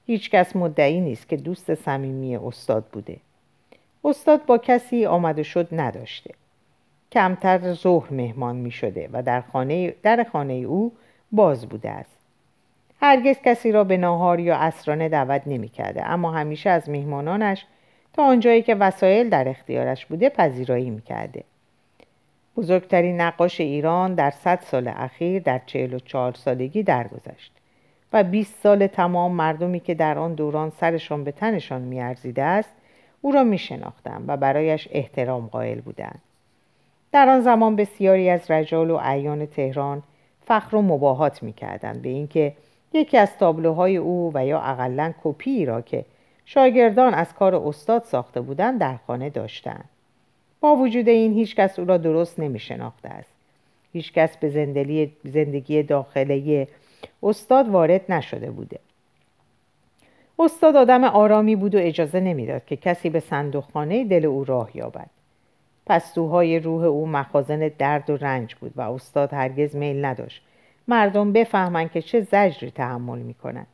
هیچکس 0.05 0.55
مدعی 0.55 1.01
نیست 1.01 1.29
که 1.29 1.37
دوست 1.37 1.75
صمیمی 1.75 2.35
استاد 2.35 2.85
بوده. 2.85 3.17
استاد 4.05 4.45
با 4.45 4.57
کسی 4.57 5.05
آمد 5.05 5.39
و 5.39 5.43
شد 5.43 5.67
نداشته. 5.71 6.33
کمتر 7.11 7.73
ظهر 7.73 8.13
مهمان 8.13 8.55
می 8.55 8.71
شده 8.71 9.09
و 9.13 9.23
در 9.23 9.41
خانه, 9.41 9.95
در 10.03 10.25
خانه 10.31 10.53
او 10.53 10.91
باز 11.31 11.65
بوده 11.65 11.89
است. 11.89 12.17
هرگز 13.01 13.35
کسی 13.45 13.71
را 13.71 13.83
به 13.83 13.97
ناهار 13.97 14.39
یا 14.39 14.55
اسرانه 14.55 15.09
دعوت 15.09 15.41
نمی 15.45 15.69
کرده 15.69 16.09
اما 16.09 16.31
همیشه 16.31 16.69
از 16.69 16.89
میهمانانش 16.89 17.65
تا 18.13 18.23
آنجایی 18.23 18.61
که 18.61 18.75
وسایل 18.75 19.29
در 19.29 19.49
اختیارش 19.49 20.05
بوده 20.05 20.29
پذیرایی 20.29 20.89
می 20.89 21.01
کرده. 21.01 21.43
بزرگترین 22.57 23.21
نقاش 23.21 23.61
ایران 23.61 24.15
در 24.15 24.31
صد 24.31 24.59
سال 24.61 24.87
اخیر 24.87 25.41
در 25.41 25.61
چهل 25.65 25.93
و 25.93 25.99
چهار 25.99 26.33
سالگی 26.33 26.83
درگذشت 26.83 27.51
و 28.13 28.23
20 28.23 28.63
سال 28.63 28.87
تمام 28.87 29.31
مردمی 29.31 29.79
که 29.79 29.93
در 29.93 30.17
آن 30.17 30.33
دوران 30.33 30.69
سرشان 30.69 31.23
به 31.23 31.31
تنشان 31.31 31.81
میارزیده 31.81 32.43
است 32.43 32.73
او 33.21 33.31
را 33.31 33.43
می 33.43 33.59
و 34.27 34.37
برایش 34.37 34.87
احترام 34.91 35.47
قائل 35.47 35.79
بودند. 35.79 36.21
در 37.11 37.29
آن 37.29 37.41
زمان 37.41 37.75
بسیاری 37.75 38.29
از 38.29 38.51
رجال 38.51 38.91
و 38.91 38.95
ایان 38.95 39.45
تهران 39.45 40.03
فخر 40.45 40.75
و 40.75 40.81
مباهات 40.81 41.43
می‌کردند 41.43 42.01
به 42.01 42.09
اینکه 42.09 42.53
یکی 42.93 43.17
از 43.17 43.37
تابلوهای 43.37 43.97
او 43.97 44.31
و 44.33 44.45
یا 44.45 44.59
اقلا 44.59 45.13
کپی 45.23 45.65
را 45.65 45.81
که 45.81 46.05
شاگردان 46.45 47.13
از 47.13 47.33
کار 47.33 47.55
استاد 47.55 48.03
ساخته 48.03 48.41
بودند 48.41 48.79
در 48.79 48.97
خانه 49.07 49.29
داشتند 49.29 49.89
با 50.61 50.75
وجود 50.75 51.09
این 51.09 51.33
هیچکس 51.33 51.79
او 51.79 51.85
را 51.85 51.97
درست 51.97 52.39
نمی 52.39 52.59
شناخته 52.59 53.09
است. 53.09 53.33
هیچکس 53.93 54.37
به 54.37 54.49
زندگی, 55.23 55.83
داخلی 55.83 56.67
استاد 57.23 57.69
وارد 57.69 58.11
نشده 58.11 58.51
بوده. 58.51 58.79
استاد 60.39 60.75
آدم 60.75 61.03
آرامی 61.03 61.55
بود 61.55 61.75
و 61.75 61.77
اجازه 61.77 62.19
نمی‌داد 62.19 62.65
که 62.65 62.75
کسی 62.75 63.09
به 63.09 63.19
صندوقخانه 63.19 64.05
دل 64.05 64.25
او 64.25 64.43
راه 64.43 64.77
یابد. 64.77 65.09
پستوهای 65.85 66.59
روح 66.59 66.83
او 66.83 67.07
مخازن 67.07 67.71
درد 67.77 68.09
و 68.09 68.17
رنج 68.17 68.55
بود 68.55 68.73
و 68.75 68.81
استاد 68.81 69.33
هرگز 69.33 69.75
میل 69.75 70.05
نداشت 70.05 70.41
مردم 70.87 71.33
بفهمند 71.33 71.91
که 71.91 72.01
چه 72.01 72.21
زجری 72.21 72.71
تحمل 72.71 73.19
می 73.19 73.33
کند. 73.33 73.67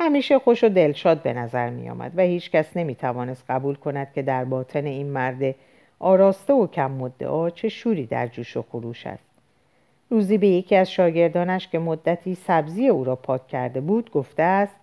همیشه 0.00 0.38
خوش 0.38 0.64
و 0.64 0.68
دلشاد 0.68 1.22
به 1.22 1.32
نظر 1.32 1.70
می 1.70 1.90
آمد 1.90 2.12
و 2.16 2.20
هیچ 2.20 2.50
کس 2.50 2.76
نمی 2.76 2.94
توانست 2.94 3.44
قبول 3.48 3.74
کند 3.74 4.12
که 4.12 4.22
در 4.22 4.44
باطن 4.44 4.86
این 4.86 5.06
مرد 5.06 5.54
آراسته 5.98 6.52
و 6.52 6.66
کم 6.66 6.90
مدعا 6.90 7.50
چه 7.50 7.68
شوری 7.68 8.06
در 8.06 8.26
جوش 8.26 8.56
و 8.56 8.62
خروش 8.62 9.06
است. 9.06 9.30
روزی 10.10 10.38
به 10.38 10.46
یکی 10.46 10.76
از 10.76 10.90
شاگردانش 10.90 11.68
که 11.68 11.78
مدتی 11.78 12.34
سبزی 12.34 12.88
او 12.88 13.04
را 13.04 13.16
پاک 13.16 13.48
کرده 13.48 13.80
بود 13.80 14.10
گفته 14.10 14.42
است 14.42 14.76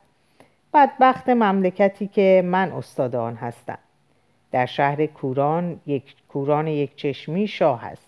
بدبخت 0.74 1.30
مملکتی 1.30 2.08
که 2.08 2.42
من 2.46 2.72
استاد 2.72 3.16
آن 3.16 3.36
هستم. 3.36 3.80
در 4.52 4.66
شهر 4.66 5.06
کوران 5.06 5.80
یک, 5.86 6.16
کوران 6.30 6.68
یک 6.68 6.96
چشمی 6.96 7.48
شاه 7.48 7.86
است. 7.86 8.07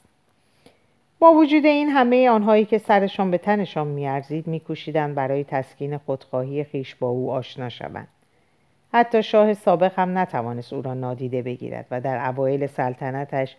با 1.20 1.32
وجود 1.32 1.66
این 1.66 1.90
همه 1.90 2.30
آنهایی 2.30 2.66
که 2.66 2.78
سرشان 2.78 3.32
به 3.32 3.38
تنشان 3.38 3.88
میارزید 3.88 4.48
میکوشیدند 4.48 5.16
برای 5.16 5.44
تسکین 5.44 5.98
خودخواهی 5.98 6.64
خیش 6.64 6.96
با 6.96 7.08
او 7.08 7.32
آشنا 7.32 7.70
شوند. 7.70 8.08
حتی 8.94 9.24
شاه 9.24 9.54
سابق 9.54 10.00
هم 10.00 10.18
نتوانست 10.18 10.74
او 10.74 10.82
را 10.82 10.94
نادیده 10.94 11.42
بگیرد 11.42 11.86
و 11.92 12.02
در 12.02 12.30
اوایل 12.30 12.68
سلطنتش 12.68 13.56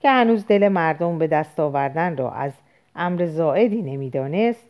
که 0.00 0.10
هنوز 0.10 0.46
دل 0.46 0.68
مردم 0.68 1.18
به 1.18 1.26
دست 1.26 1.60
آوردن 1.60 2.16
را 2.16 2.30
از 2.30 2.52
امر 2.96 3.26
زائدی 3.26 3.82
نمی‌دانست 3.82 4.68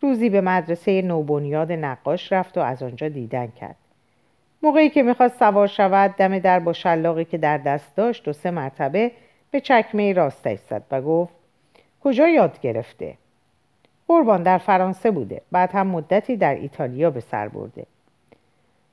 روزی 0.00 0.30
به 0.30 0.40
مدرسه 0.40 1.02
نوبنیاد 1.02 1.72
نقاش 1.72 2.32
رفت 2.32 2.58
و 2.58 2.60
از 2.60 2.82
آنجا 2.82 3.08
دیدن 3.08 3.46
کرد. 3.46 3.76
موقعی 4.62 4.90
که 4.90 5.02
می‌خواست 5.02 5.38
سوار 5.38 5.66
شود 5.66 6.14
دم 6.16 6.38
در 6.38 6.60
با 6.60 6.72
شلاقی 6.72 7.24
که 7.24 7.38
در 7.38 7.58
دست 7.58 7.96
داشت 7.96 8.28
و 8.28 8.32
سه 8.32 8.50
مرتبه 8.50 9.10
به 9.50 9.60
چکمه 9.60 10.12
راستش 10.12 10.58
زد 10.58 10.82
و 10.90 11.02
گفت 11.02 11.41
کجا 12.04 12.28
یاد 12.28 12.60
گرفته؟ 12.60 13.14
قربان 14.08 14.42
در 14.42 14.58
فرانسه 14.58 15.10
بوده 15.10 15.42
بعد 15.52 15.70
هم 15.72 15.86
مدتی 15.86 16.36
در 16.36 16.54
ایتالیا 16.54 17.10
به 17.10 17.20
سر 17.20 17.48
برده. 17.48 17.86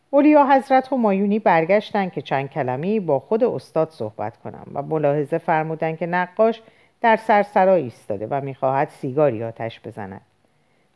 اولیا 0.09 0.45
حضرت 0.45 0.93
مایونی 0.93 1.39
برگشتن 1.39 2.09
که 2.09 2.21
چند 2.21 2.49
کلمی 2.49 2.99
با 2.99 3.19
خود 3.19 3.43
استاد 3.43 3.89
صحبت 3.89 4.37
کنم 4.37 4.67
و 4.73 4.81
ملاحظه 4.81 5.37
فرمودن 5.37 5.95
که 5.95 6.05
نقاش 6.05 6.61
در 7.01 7.15
سرسرا 7.15 7.73
ایستاده 7.73 8.27
و 8.27 8.41
می‌خواهد 8.41 8.89
سیگاری 8.89 9.43
آتش 9.43 9.79
بزند. 9.79 10.21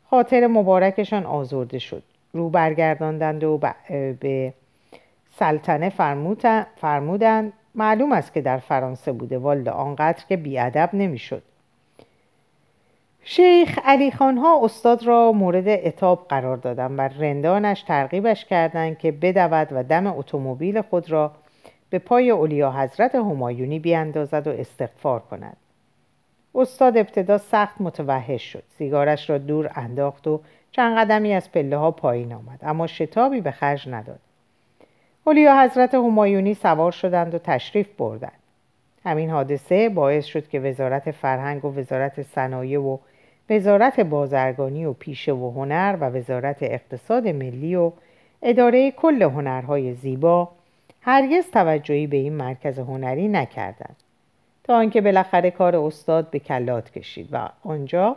خاطر 0.09 0.47
مبارکشان 0.47 1.25
آزرده 1.25 1.79
شد. 1.79 2.03
رو 2.33 2.49
برگرداندند 2.49 3.43
و 3.43 3.59
به 4.19 4.53
سلطنه 5.39 5.89
فرمودند 6.75 7.53
معلوم 7.75 8.11
است 8.11 8.33
که 8.33 8.41
در 8.41 8.57
فرانسه 8.57 9.11
بوده 9.11 9.37
والده 9.37 9.71
آنقدر 9.71 10.25
که 10.29 10.37
بیادب 10.37 10.89
نمی‌شد. 10.93 11.43
شیخ 13.25 13.79
علی 13.83 14.09
ها 14.09 14.59
استاد 14.63 15.03
را 15.03 15.31
مورد 15.31 15.67
اتاب 15.67 16.25
قرار 16.29 16.57
دادن 16.57 16.91
و 16.95 17.01
رندانش 17.01 17.83
ترغیبش 17.83 18.45
کردند 18.45 18.97
که 18.97 19.11
بدود 19.11 19.67
و 19.71 19.83
دم 19.83 20.07
اتومبیل 20.07 20.81
خود 20.81 21.11
را 21.11 21.31
به 21.89 21.99
پای 21.99 22.29
اولیا 22.29 22.71
حضرت 22.71 23.15
همایونی 23.15 23.79
بیاندازد 23.79 24.47
و 24.47 24.49
استغفار 24.49 25.19
کند. 25.19 25.57
استاد 26.55 26.97
ابتدا 26.97 27.37
سخت 27.37 27.81
متوحش 27.81 28.53
شد. 28.53 28.63
سیگارش 28.77 29.29
را 29.29 29.37
دور 29.37 29.71
انداخت 29.75 30.27
و 30.27 30.41
چند 30.71 30.97
قدمی 30.97 31.33
از 31.33 31.51
پله 31.51 31.77
ها 31.77 31.91
پایین 31.91 32.33
آمد 32.33 32.59
اما 32.61 32.87
شتابی 32.87 33.41
به 33.41 33.51
خرج 33.51 33.89
نداد. 33.89 34.19
اولیا 35.23 35.61
حضرت 35.63 35.93
همایونی 35.93 36.53
سوار 36.53 36.91
شدند 36.91 37.35
و 37.35 37.37
تشریف 37.37 37.87
بردند. 37.97 38.39
همین 39.05 39.29
حادثه 39.29 39.89
باعث 39.89 40.25
شد 40.25 40.47
که 40.47 40.59
وزارت 40.59 41.11
فرهنگ 41.11 41.65
و 41.65 41.79
وزارت 41.79 42.21
صنایع 42.21 42.79
و 42.79 42.97
وزارت 43.49 43.99
بازرگانی 43.99 44.85
و 44.85 44.93
پیشه 44.93 45.33
و 45.33 45.51
هنر 45.51 45.97
و 46.01 46.09
وزارت 46.09 46.57
اقتصاد 46.63 47.27
ملی 47.27 47.75
و 47.75 47.91
اداره 48.41 48.91
کل 48.91 49.21
هنرهای 49.21 49.93
زیبا 49.93 50.49
هرگز 51.01 51.51
توجهی 51.51 52.07
به 52.07 52.17
این 52.17 52.33
مرکز 52.33 52.79
هنری 52.79 53.27
نکردند. 53.27 53.95
تا 54.63 54.75
آنکه 54.75 55.01
بالاخره 55.01 55.51
کار 55.51 55.75
استاد 55.75 56.29
به 56.29 56.39
کلات 56.39 56.91
کشید 56.91 57.29
و 57.31 57.49
آنجا 57.63 58.15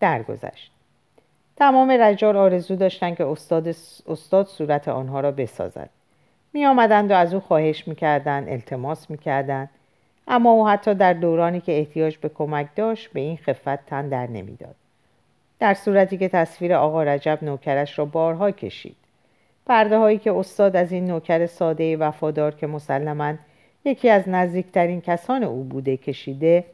درگذشت. 0.00 0.72
تمام 1.56 1.90
رجال 1.90 2.36
آرزو 2.36 2.76
داشتند 2.76 3.16
که 3.16 3.26
استاد, 3.26 3.68
استاد 4.06 4.46
صورت 4.46 4.88
آنها 4.88 5.20
را 5.20 5.30
بسازد. 5.30 5.90
می 6.52 6.66
آمدند 6.66 7.10
و 7.10 7.14
از 7.14 7.34
او 7.34 7.40
خواهش 7.40 7.88
می‌کردند 7.88 8.48
التماس 8.48 9.10
می‌کردند. 9.10 9.68
اما 10.28 10.50
او 10.50 10.68
حتی 10.68 10.94
در 10.94 11.12
دورانی 11.12 11.60
که 11.60 11.78
احتیاج 11.78 12.16
به 12.16 12.28
کمک 12.28 12.66
داشت 12.76 13.12
به 13.12 13.20
این 13.20 13.36
خفت 13.36 13.86
تن 13.86 14.08
در 14.08 14.26
نمی‌داد. 14.26 14.74
در 15.58 15.74
صورتی 15.74 16.18
که 16.18 16.28
تصویر 16.28 16.74
آقا 16.74 17.02
رجب 17.02 17.38
نوکرش 17.42 17.98
را 17.98 18.04
بارها 18.04 18.50
کشید. 18.50 18.96
پرده 19.66 19.98
هایی 19.98 20.18
که 20.18 20.32
استاد 20.32 20.76
از 20.76 20.92
این 20.92 21.06
نوکر 21.06 21.46
ساده 21.46 21.96
وفادار 21.96 22.54
که 22.54 22.66
مسلما 22.66 23.34
یکی 23.84 24.10
از 24.10 24.28
نزدیکترین 24.28 25.00
کسان 25.00 25.44
او 25.44 25.64
بوده 25.64 25.96
کشیده 25.96 26.64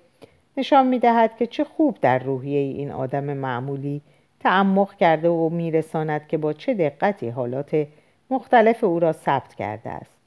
نشان 0.56 0.86
می 0.86 0.98
دهد 0.98 1.36
که 1.36 1.46
چه 1.46 1.64
خوب 1.64 1.98
در 2.00 2.18
روحیه 2.18 2.58
این 2.58 2.90
آدم 2.90 3.24
معمولی 3.24 4.00
تعمق 4.40 4.94
کرده 4.94 5.28
و 5.28 5.48
میرساند 5.48 6.26
که 6.26 6.38
با 6.38 6.52
چه 6.52 6.74
دقتی 6.74 7.28
حالات 7.28 7.86
مختلف 8.30 8.84
او 8.84 9.00
را 9.00 9.12
ثبت 9.12 9.54
کرده 9.54 9.90
است. 9.90 10.17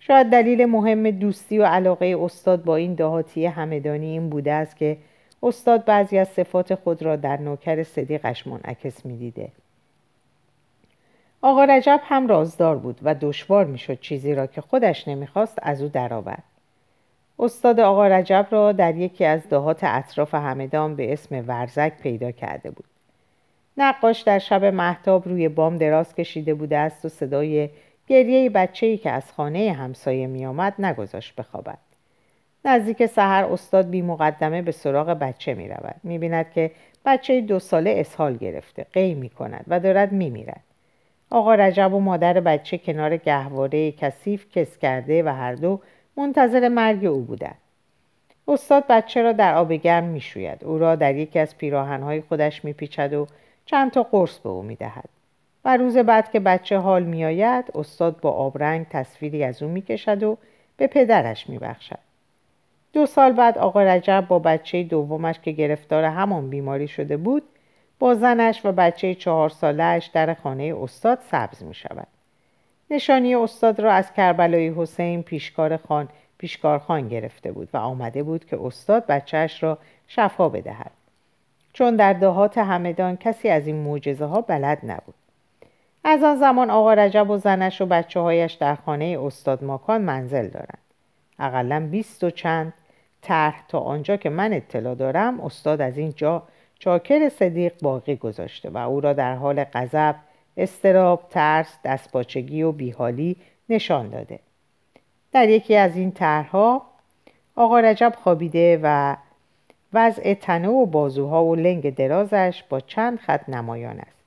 شاید 0.00 0.30
دلیل 0.30 0.64
مهم 0.64 1.10
دوستی 1.10 1.58
و 1.58 1.64
علاقه 1.64 2.16
استاد 2.20 2.64
با 2.64 2.76
این 2.76 2.94
دهاتی 2.94 3.46
همدانی 3.46 4.06
این 4.06 4.30
بوده 4.30 4.52
است 4.52 4.76
که 4.76 4.96
استاد 5.42 5.84
بعضی 5.84 6.18
از 6.18 6.28
صفات 6.28 6.74
خود 6.74 7.02
را 7.02 7.16
در 7.16 7.36
نوکر 7.36 7.82
صدیقش 7.82 8.46
منعکس 8.46 9.06
می‌دیده. 9.06 9.48
آقا 11.42 11.64
رجب 11.64 12.00
هم 12.02 12.26
رازدار 12.26 12.76
بود 12.76 13.00
و 13.02 13.14
دشوار 13.20 13.64
می‌شد 13.64 14.00
چیزی 14.00 14.34
را 14.34 14.46
که 14.46 14.60
خودش 14.60 15.08
نمی‌خواست 15.08 15.58
از 15.62 15.82
او 15.82 15.88
درآورد. 15.88 16.42
استاد 17.38 17.80
آقا 17.80 18.06
رجب 18.06 18.46
را 18.50 18.72
در 18.72 18.96
یکی 18.96 19.24
از 19.24 19.48
دهات 19.48 19.84
اطراف 19.84 20.34
همدان 20.34 20.96
به 20.96 21.12
اسم 21.12 21.44
ورزک 21.46 21.92
پیدا 22.02 22.30
کرده 22.30 22.70
بود. 22.70 22.84
نقاش 23.76 24.20
در 24.20 24.38
شب 24.38 24.64
محتاب 24.64 25.28
روی 25.28 25.48
بام 25.48 25.76
دراز 25.76 26.14
کشیده 26.14 26.54
بوده 26.54 26.78
است 26.78 27.04
و 27.04 27.08
صدای 27.08 27.70
گریه 28.10 28.50
بچه 28.50 28.86
ای 28.86 28.96
که 28.96 29.10
از 29.10 29.32
خانه 29.32 29.72
همسایه 29.72 30.26
می 30.26 30.46
آمد 30.46 30.74
نگذاشت 30.78 31.34
بخوابد. 31.34 31.78
نزدیک 32.64 33.06
سحر 33.06 33.44
استاد 33.44 33.90
بی 33.90 34.02
مقدمه 34.02 34.62
به 34.62 34.72
سراغ 34.72 35.06
بچه 35.06 35.54
می 35.54 35.68
رود. 35.68 35.94
می 36.02 36.18
بیند 36.18 36.52
که 36.52 36.70
بچه 37.04 37.40
دو 37.40 37.58
ساله 37.58 37.94
اسهال 37.96 38.36
گرفته. 38.36 38.86
قی 38.92 39.14
می 39.14 39.28
کند 39.28 39.64
و 39.68 39.80
دارد 39.80 40.12
می 40.12 40.30
میرد. 40.30 40.60
آقا 41.30 41.54
رجب 41.54 41.94
و 41.94 42.00
مادر 42.00 42.40
بچه 42.40 42.78
کنار 42.78 43.16
گهواره 43.16 43.92
کثیف 43.92 44.46
کس 44.52 44.78
کرده 44.78 45.22
و 45.22 45.28
هر 45.28 45.54
دو 45.54 45.80
منتظر 46.16 46.68
مرگ 46.68 47.04
او 47.04 47.20
بودند. 47.20 47.58
استاد 48.48 48.86
بچه 48.86 49.22
را 49.22 49.32
در 49.32 49.54
آب 49.54 49.72
گرم 49.72 50.04
می 50.04 50.20
شوید. 50.20 50.64
او 50.64 50.78
را 50.78 50.96
در 50.96 51.14
یکی 51.14 51.38
از 51.38 51.58
پیراهنهای 51.58 52.20
خودش 52.20 52.64
می 52.64 52.72
پیچد 52.72 53.12
و 53.12 53.26
چند 53.66 53.90
تا 53.90 54.02
قرص 54.02 54.38
به 54.38 54.48
او 54.48 54.62
می 54.62 54.74
دهد. 54.74 55.19
و 55.64 55.76
روز 55.76 55.96
بعد 55.96 56.30
که 56.30 56.40
بچه 56.40 56.78
حال 56.78 57.02
می 57.02 57.24
آید 57.24 57.64
استاد 57.74 58.20
با 58.20 58.30
آبرنگ 58.30 58.86
تصویری 58.90 59.44
از 59.44 59.62
او 59.62 59.68
می 59.68 59.82
کشد 59.82 60.22
و 60.22 60.38
به 60.76 60.86
پدرش 60.86 61.48
می 61.48 61.58
بخشد. 61.58 61.98
دو 62.92 63.06
سال 63.06 63.32
بعد 63.32 63.58
آقا 63.58 63.82
رجب 63.82 64.24
با 64.28 64.38
بچه 64.38 64.82
دومش 64.82 65.40
که 65.40 65.50
گرفتار 65.50 66.04
همان 66.04 66.50
بیماری 66.50 66.88
شده 66.88 67.16
بود 67.16 67.42
با 67.98 68.14
زنش 68.14 68.60
و 68.64 68.72
بچه 68.72 69.14
چهار 69.14 69.48
سالش 69.48 70.06
در 70.06 70.34
خانه 70.34 70.74
استاد 70.82 71.18
سبز 71.30 71.62
می 71.62 71.74
شود. 71.74 72.06
نشانی 72.90 73.34
استاد 73.34 73.80
را 73.80 73.92
از 73.92 74.12
کربلای 74.12 74.68
حسین 74.76 75.22
پیشکار 75.22 75.76
خان 75.76 76.08
پیشکار 76.38 76.78
خان 76.78 77.08
گرفته 77.08 77.52
بود 77.52 77.68
و 77.72 77.76
آمده 77.76 78.22
بود 78.22 78.44
که 78.44 78.58
استاد 78.62 79.06
بچهش 79.06 79.62
را 79.62 79.78
شفا 80.06 80.48
بدهد. 80.48 80.90
چون 81.72 81.96
در 81.96 82.12
دهات 82.12 82.58
همدان 82.58 83.16
کسی 83.16 83.48
از 83.48 83.66
این 83.66 83.76
معجزه 83.76 84.24
ها 84.24 84.40
بلد 84.40 84.78
نبود. 84.82 85.14
از 86.04 86.22
آن 86.22 86.36
زمان 86.36 86.70
آقا 86.70 86.94
رجب 86.94 87.30
و 87.30 87.36
زنش 87.36 87.80
و 87.80 87.86
بچه 87.86 88.20
هایش 88.20 88.52
در 88.52 88.74
خانه 88.74 89.18
استاد 89.22 89.64
ماکان 89.64 90.00
منزل 90.00 90.48
دارند. 90.48 90.78
اقلا 91.38 91.88
بیست 91.90 92.24
و 92.24 92.30
چند 92.30 92.72
طرح 93.22 93.64
تا 93.68 93.80
آنجا 93.80 94.16
که 94.16 94.30
من 94.30 94.52
اطلاع 94.52 94.94
دارم 94.94 95.40
استاد 95.40 95.80
از 95.80 95.98
این 95.98 96.12
جا 96.16 96.42
چاکر 96.78 97.28
صدیق 97.28 97.72
باقی 97.82 98.16
گذاشته 98.16 98.70
و 98.70 98.76
او 98.76 99.00
را 99.00 99.12
در 99.12 99.34
حال 99.34 99.64
غضب، 99.64 100.14
استراب، 100.56 101.26
ترس، 101.30 101.78
دستپاچگی 101.84 102.62
و 102.62 102.72
بیحالی 102.72 103.36
نشان 103.68 104.08
داده. 104.08 104.38
در 105.32 105.48
یکی 105.48 105.76
از 105.76 105.96
این 105.96 106.12
طرحها 106.12 106.82
آقا 107.56 107.80
رجب 107.80 108.14
خوابیده 108.22 108.80
و 108.82 109.16
وضع 109.92 110.34
تنه 110.34 110.68
و 110.68 110.86
بازوها 110.86 111.44
و 111.44 111.54
لنگ 111.54 111.94
درازش 111.94 112.64
با 112.68 112.80
چند 112.80 113.18
خط 113.18 113.48
نمایان 113.48 114.00
است. 114.00 114.19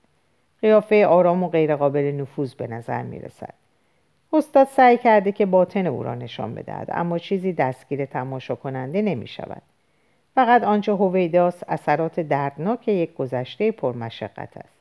قیافه 0.64 1.06
آرام 1.06 1.44
و 1.44 1.50
غیرقابل 1.50 2.12
نفوذ 2.12 2.54
به 2.54 2.68
نظر 2.68 3.02
می 3.02 3.20
رسد. 3.20 3.54
استاد 4.34 4.68
سعی 4.68 4.98
کرده 4.98 5.32
که 5.32 5.46
باطن 5.46 5.88
او 5.88 6.04
را 6.04 6.16
نشان 6.16 6.56
بدهد 6.56 6.90
اما 6.92 7.18
چیزی 7.18 7.54
دستگیر 7.54 8.06
تماشا 8.06 8.56
کننده 8.56 9.02
نمی 9.02 9.28
شود. 9.28 9.62
فقط 10.36 10.64
آنچه 10.64 10.94
هویداس 10.94 11.64
اثرات 11.68 12.20
دردناک 12.20 12.88
یک 12.88 13.14
گذشته 13.14 13.72
پرمشقت 13.72 14.58
است. 14.58 14.80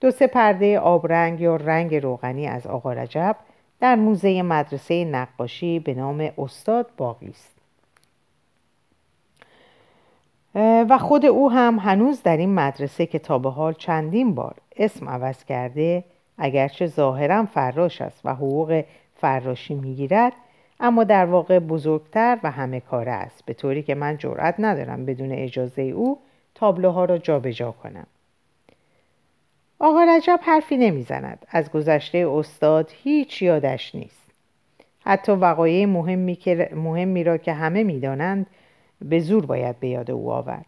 دو 0.00 0.10
سه 0.10 0.26
پرده 0.26 0.78
آبرنگ 0.78 1.40
یا 1.40 1.56
رنگ 1.56 1.94
روغنی 1.94 2.46
از 2.46 2.66
آقا 2.66 2.92
رجب 2.92 3.36
در 3.80 3.94
موزه 3.94 4.42
مدرسه 4.42 5.04
نقاشی 5.04 5.78
به 5.78 5.94
نام 5.94 6.30
استاد 6.38 6.86
باقی 6.96 7.28
است. 7.28 7.57
و 10.54 10.98
خود 10.98 11.26
او 11.26 11.50
هم 11.50 11.78
هنوز 11.78 12.22
در 12.22 12.36
این 12.36 12.54
مدرسه 12.54 13.06
که 13.06 13.18
تا 13.18 13.38
به 13.38 13.50
حال 13.50 13.72
چندین 13.72 14.34
بار 14.34 14.54
اسم 14.76 15.08
عوض 15.08 15.44
کرده 15.44 16.04
اگرچه 16.38 16.86
ظاهرا 16.86 17.44
فراش 17.44 18.00
است 18.00 18.20
و 18.24 18.34
حقوق 18.34 18.84
فراشی 19.14 19.74
می‌گیرد 19.74 20.32
اما 20.80 21.04
در 21.04 21.24
واقع 21.24 21.58
بزرگتر 21.58 22.38
و 22.42 22.50
همه 22.50 22.80
کاره 22.80 23.12
است 23.12 23.44
به 23.46 23.54
طوری 23.54 23.82
که 23.82 23.94
من 23.94 24.16
جرأت 24.16 24.54
ندارم 24.58 25.06
بدون 25.06 25.32
اجازه 25.32 25.82
او 25.82 26.18
تابلوها 26.54 27.04
را 27.04 27.18
جابجا 27.18 27.52
جا 27.52 27.70
کنم. 27.70 28.06
آقا 29.78 30.04
رجب 30.04 30.40
حرفی 30.42 30.76
نمی‌زند. 30.76 31.46
از 31.50 31.72
گذشته 31.72 32.28
استاد 32.30 32.90
هیچ 33.02 33.42
یادش 33.42 33.94
نیست. 33.94 34.30
حتی 35.00 35.32
وقایع 35.32 35.86
مهمی, 35.86 36.38
مهمی 36.74 37.24
را 37.24 37.36
که 37.36 37.52
همه 37.52 37.84
می‌دانند 37.84 38.46
به 39.02 39.20
زور 39.20 39.46
باید 39.46 39.80
به 39.80 39.88
یاد 39.88 40.10
او 40.10 40.32
آورد 40.32 40.66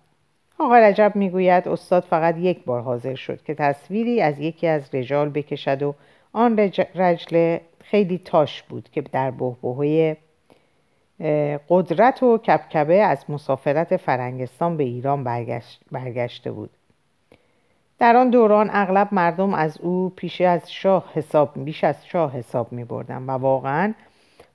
آقا 0.58 0.78
رجب 0.78 1.12
می‌گوید 1.14 1.68
استاد 1.68 2.02
فقط 2.02 2.36
یک 2.38 2.64
بار 2.64 2.80
حاضر 2.80 3.14
شد 3.14 3.42
که 3.42 3.54
تصویری 3.54 4.20
از 4.20 4.40
یکی 4.40 4.66
از 4.66 4.94
رجال 4.94 5.28
بکشد 5.28 5.82
و 5.82 5.94
آن 6.32 6.56
رجل 6.94 7.58
خیلی 7.80 8.18
تاش 8.18 8.62
بود 8.62 8.88
که 8.92 9.00
در 9.00 9.30
بهبهه 9.30 10.16
قدرت 11.68 12.22
و 12.22 12.38
کبکبه 12.38 13.02
از 13.02 13.24
مسافرت 13.28 13.96
فرنگستان 13.96 14.76
به 14.76 14.84
ایران 14.84 15.24
برگشت 15.24 15.80
برگشته 15.92 16.52
بود 16.52 16.70
در 17.98 18.16
آن 18.16 18.30
دوران 18.30 18.70
اغلب 18.72 19.08
مردم 19.12 19.54
از 19.54 19.78
او 19.80 20.12
پیش 20.16 20.40
از 20.40 20.72
شاه 20.72 21.12
حساب 21.14 21.64
بیش 21.64 21.84
از 21.84 22.06
شاه 22.06 22.32
حساب 22.32 22.72
می 22.72 22.84
و 23.08 23.32
واقعا 23.32 23.94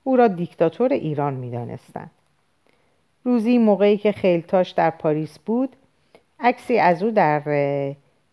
او 0.04 0.16
را 0.16 0.28
دیکتاتور 0.28 0.92
ایران 0.92 1.34
می. 1.34 1.76
روزی 3.26 3.58
موقعی 3.58 3.96
که 3.96 4.12
خیلتاش 4.12 4.70
در 4.70 4.90
پاریس 4.90 5.38
بود 5.38 5.76
عکسی 6.40 6.78
از 6.78 7.02
او 7.02 7.10
در 7.10 7.42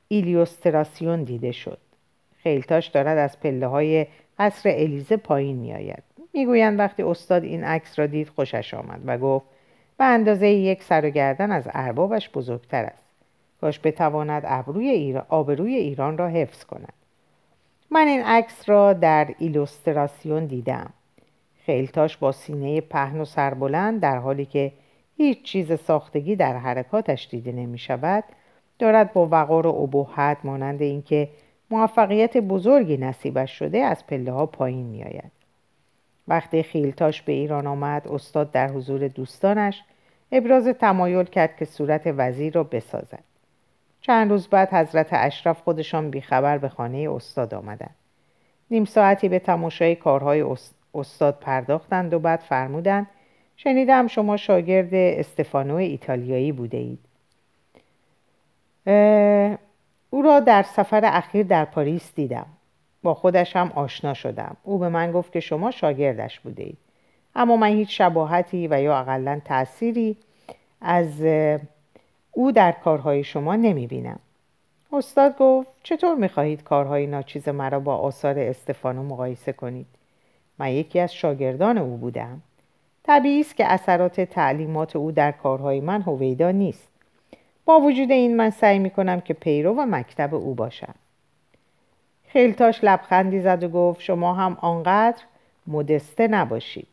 ایلیوستراسیون 0.08 1.24
دیده 1.24 1.52
شد. 1.52 1.78
خیلتاش 2.38 2.88
دارد 2.88 3.18
از 3.18 3.40
پله 3.40 3.68
های 3.68 4.08
قصر 4.40 4.70
الیزه 4.70 5.18
پایین 5.18 5.56
می 5.56 5.74
آید 5.74 6.04
می‌گویند 6.34 6.80
وقتی 6.80 7.04
استاد 7.04 7.44
این 7.44 7.64
عکس 7.64 8.00
را 8.00 8.08
دید 8.08 8.30
خوشش 8.30 8.74
آمد 8.74 9.02
و 9.06 9.18
گفت 9.18 9.46
به 9.98 10.06
اندازه 10.06 10.48
یک 10.48 10.84
سر 10.84 11.06
و 11.06 11.10
گردن 11.10 11.52
از 11.52 11.68
اربابش 11.74 12.30
بزرگتر 12.30 12.84
است. 12.84 13.06
کاش 13.62 13.80
بتواند 13.84 14.44
ابروی 14.46 14.90
ایران، 14.90 15.26
آبروی 15.30 15.76
ایران 15.76 16.18
را 16.18 16.28
حفظ 16.28 16.64
کند. 16.64 16.94
من 17.92 18.08
این 18.08 18.24
عکس 18.24 18.70
را 18.70 18.94
در 18.94 19.36
ایلوستراسیون 19.40 20.46
دیدم. 20.46 20.94
خیلتاش 21.66 22.18
با 22.18 22.32
سینه 22.32 22.82
پهن 22.82 23.22
و 23.22 23.26
سربلند 23.26 24.02
در 24.02 24.18
حالی 24.18 24.46
که 24.46 24.72
هیچ 25.18 25.44
چیز 25.44 25.80
ساختگی 25.80 26.36
در 26.36 26.58
حرکاتش 26.58 27.28
دیده 27.32 27.52
نمی 27.52 27.78
شود 27.78 28.24
دارد 28.80 29.14
با 29.14 29.28
وقار 29.32 29.68
و 29.68 29.70
ابهت 29.70 30.38
مانند 30.44 30.82
اینکه 30.82 31.30
موفقیت 31.70 32.38
بزرگی 32.38 32.98
نصیبش 32.98 33.60
شده 33.60 33.78
از 33.78 34.08
پله 34.08 34.32
ها 34.32 34.46
پایین 34.46 34.86
می 34.86 35.04
آید. 35.04 35.32
وقتی 36.28 36.64
خیلتاش 36.64 37.22
به 37.22 37.32
ایران 37.32 37.68
آمد 37.68 38.08
استاد 38.08 38.52
در 38.52 38.68
حضور 38.68 39.08
دوستانش 39.08 39.84
ابراز 40.32 40.68
تمایل 40.68 41.26
کرد 41.26 41.58
که 41.58 41.66
صورت 41.66 42.02
وزیر 42.06 42.54
را 42.54 42.64
بسازد. 42.64 43.24
چند 44.02 44.32
روز 44.32 44.48
بعد 44.48 44.74
حضرت 44.74 45.08
اشرف 45.12 45.62
خودشان 45.62 46.10
بیخبر 46.10 46.58
به 46.58 46.70
خانه 46.70 47.10
استاد 47.12 47.54
آمدند. 47.54 47.96
نیم 48.72 48.86
ساعتی 48.86 49.30
به 49.30 49.40
تماشای 49.40 49.96
کارهای 49.96 50.46
استاد 50.94 51.40
پرداختند 51.40 52.14
و 52.14 52.20
بعد 52.20 52.40
فرمودند 52.40 53.08
شنیدم 53.58 54.08
شما 54.08 54.38
شاگرد 54.38 54.94
استفانو 54.94 55.76
ایتالیایی 55.76 56.52
بوده 56.52 56.78
اید. 56.78 57.00
او 60.10 60.22
را 60.22 60.40
در 60.40 60.64
سفر 60.64 61.02
اخیر 61.04 61.46
در 61.46 61.66
پاریس 61.66 62.16
دیدم. 62.16 62.46
با 63.04 63.14
خودش 63.14 63.56
هم 63.56 63.72
آشنا 63.76 64.14
شدم. 64.14 64.58
او 64.64 64.78
به 64.78 64.90
من 64.90 65.12
گفت 65.12 65.32
که 65.32 65.40
شما 65.40 65.72
شاگردش 65.72 66.40
بوده 66.40 66.64
اید. 66.64 66.78
اما 67.36 67.56
من 67.56 67.68
هیچ 67.68 67.98
شباهتی 67.98 68.68
و 68.68 68.82
یا 68.82 69.00
اقلا 69.00 69.42
تأثیری 69.46 70.18
از 70.82 71.22
او 72.32 72.52
در 72.52 72.72
کارهای 72.72 73.24
شما 73.24 73.56
نمی 73.56 73.88
بینم. 73.88 74.20
استاد 74.94 75.38
گفت 75.38 75.70
چطور 75.84 76.16
می 76.16 76.28
خواهید 76.28 76.64
کارهای 76.64 77.08
ناچیز 77.08 77.50
مرا 77.50 77.80
با 77.80 77.98
آثار 77.98 78.40
استفانو 78.40 79.04
مقایسه 79.04 79.54
کنید؟ 79.54 79.88
من 80.60 80.70
یکی 80.70 81.00
از 81.00 81.14
شاگردان 81.14 81.78
او 81.78 81.98
بودم. 81.98 82.42
طبیعی 83.04 83.42
است 83.42 83.56
که 83.56 83.72
اثرات 83.72 84.22
تعلیمات 84.22 84.96
او 84.96 85.12
در 85.12 85.32
کارهای 85.32 85.82
من 85.82 86.02
هویدا 86.02 86.52
نیست. 86.52 86.88
با 87.66 87.80
وجود 87.80 88.12
این 88.12 88.38
من 88.38 88.50
سعی 88.50 88.80
می 88.80 88.90
کنم 88.90 89.22
که 89.22 89.34
پیرو 89.34 89.74
و 89.74 89.86
مکتب 89.86 90.36
او 90.36 90.54
باشم. 90.54 90.96
خیلتاش 92.28 92.80
لبخندی 92.84 93.40
زد 93.40 93.64
و 93.64 93.70
گفت 93.70 94.02
شما 94.02 94.34
هم 94.34 94.58
آنقدر 94.62 95.24
مدسته 95.68 96.28
نباشید. 96.28 96.88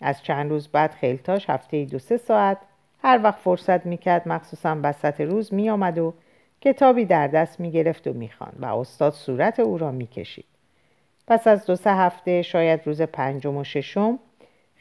از 0.00 0.22
چند 0.22 0.50
روز 0.50 0.68
بعد 0.68 0.90
خیلتاش 0.90 1.50
هفته 1.50 1.84
دو 1.84 1.98
سه 1.98 2.16
ساعت 2.16 2.58
هر 3.02 3.20
وقت 3.22 3.38
فرصت 3.38 3.86
می‌کرد 3.86 4.28
مخصوصا 4.28 4.76
وسط 4.82 5.20
روز 5.20 5.54
میآمد 5.54 5.98
و 5.98 6.14
کتابی 6.60 7.04
در 7.04 7.26
دست 7.26 7.60
می‌گرفت 7.60 8.06
و 8.06 8.12
می‌خواند 8.12 8.56
و 8.58 8.64
استاد 8.64 9.12
صورت 9.12 9.60
او 9.60 9.78
را 9.78 9.92
می‌کشید. 9.92 10.44
پس 11.26 11.46
از 11.46 11.66
دو 11.66 11.76
سه 11.76 11.94
هفته 11.94 12.42
شاید 12.42 12.86
روز 12.86 13.02
پنجم 13.02 13.56
و 13.56 13.64
ششم 13.64 14.18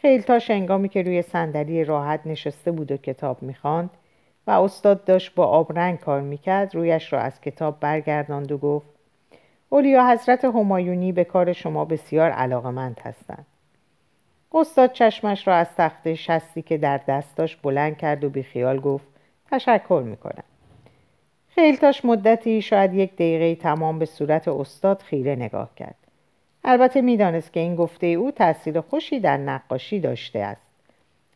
خیلتاش 0.05 0.51
انگامی 0.51 0.89
که 0.89 1.01
روی 1.01 1.21
صندلی 1.21 1.83
راحت 1.83 2.19
نشسته 2.25 2.71
بود 2.71 2.91
و 2.91 2.97
کتاب 2.97 3.43
می‌خواند 3.43 3.89
و 4.47 4.51
استاد 4.51 5.03
داشت 5.03 5.35
با 5.35 5.45
آب 5.45 5.79
رنگ 5.79 5.99
کار 5.99 6.21
می‌کرد 6.21 6.75
رویش 6.75 7.13
را 7.13 7.19
از 7.19 7.41
کتاب 7.41 7.79
برگرداند 7.79 8.51
و 8.51 8.57
گفت 8.57 8.87
اولیا 9.69 10.11
حضرت 10.11 10.45
همایونی 10.45 11.11
به 11.11 11.23
کار 11.23 11.53
شما 11.53 11.85
بسیار 11.85 12.31
علاقمند 12.31 13.01
هستند. 13.03 13.45
استاد 14.53 14.91
چشمش 14.91 15.47
را 15.47 15.55
از 15.55 15.67
تخت 15.77 16.13
شستی 16.13 16.61
که 16.61 16.77
در 16.77 16.97
دستاش 16.97 17.55
بلند 17.55 17.97
کرد 17.97 18.23
و 18.23 18.29
بیخیال 18.29 18.79
گفت 18.79 19.07
تشکر 19.51 20.03
می‌کنم. 20.05 20.43
خیلتاش 21.47 22.05
مدتی 22.05 22.61
شاید 22.61 22.93
یک 22.93 23.13
دقیقه 23.13 23.55
تمام 23.55 23.99
به 23.99 24.05
صورت 24.05 24.47
استاد 24.47 25.01
خیره 25.01 25.35
نگاه 25.35 25.75
کرد. 25.75 26.04
البته 26.67 27.01
می‌دانست 27.01 27.53
که 27.53 27.59
این 27.59 27.75
گفته 27.75 28.07
او 28.07 28.31
تاثیر 28.31 28.81
خوشی 28.81 29.19
در 29.19 29.37
نقاشی 29.37 29.99
داشته 29.99 30.39
است. 30.39 30.61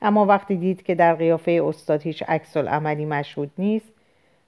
اما 0.02 0.26
وقتی 0.26 0.56
دید 0.56 0.84
که 0.84 0.96
در 0.96 1.15
قیافه 1.15 1.62
استاد 1.65 2.02
هیچ 2.02 2.24
عکس 2.28 2.58
عملی 2.58 3.06
مشهود 3.06 3.52
نیست 3.58 3.92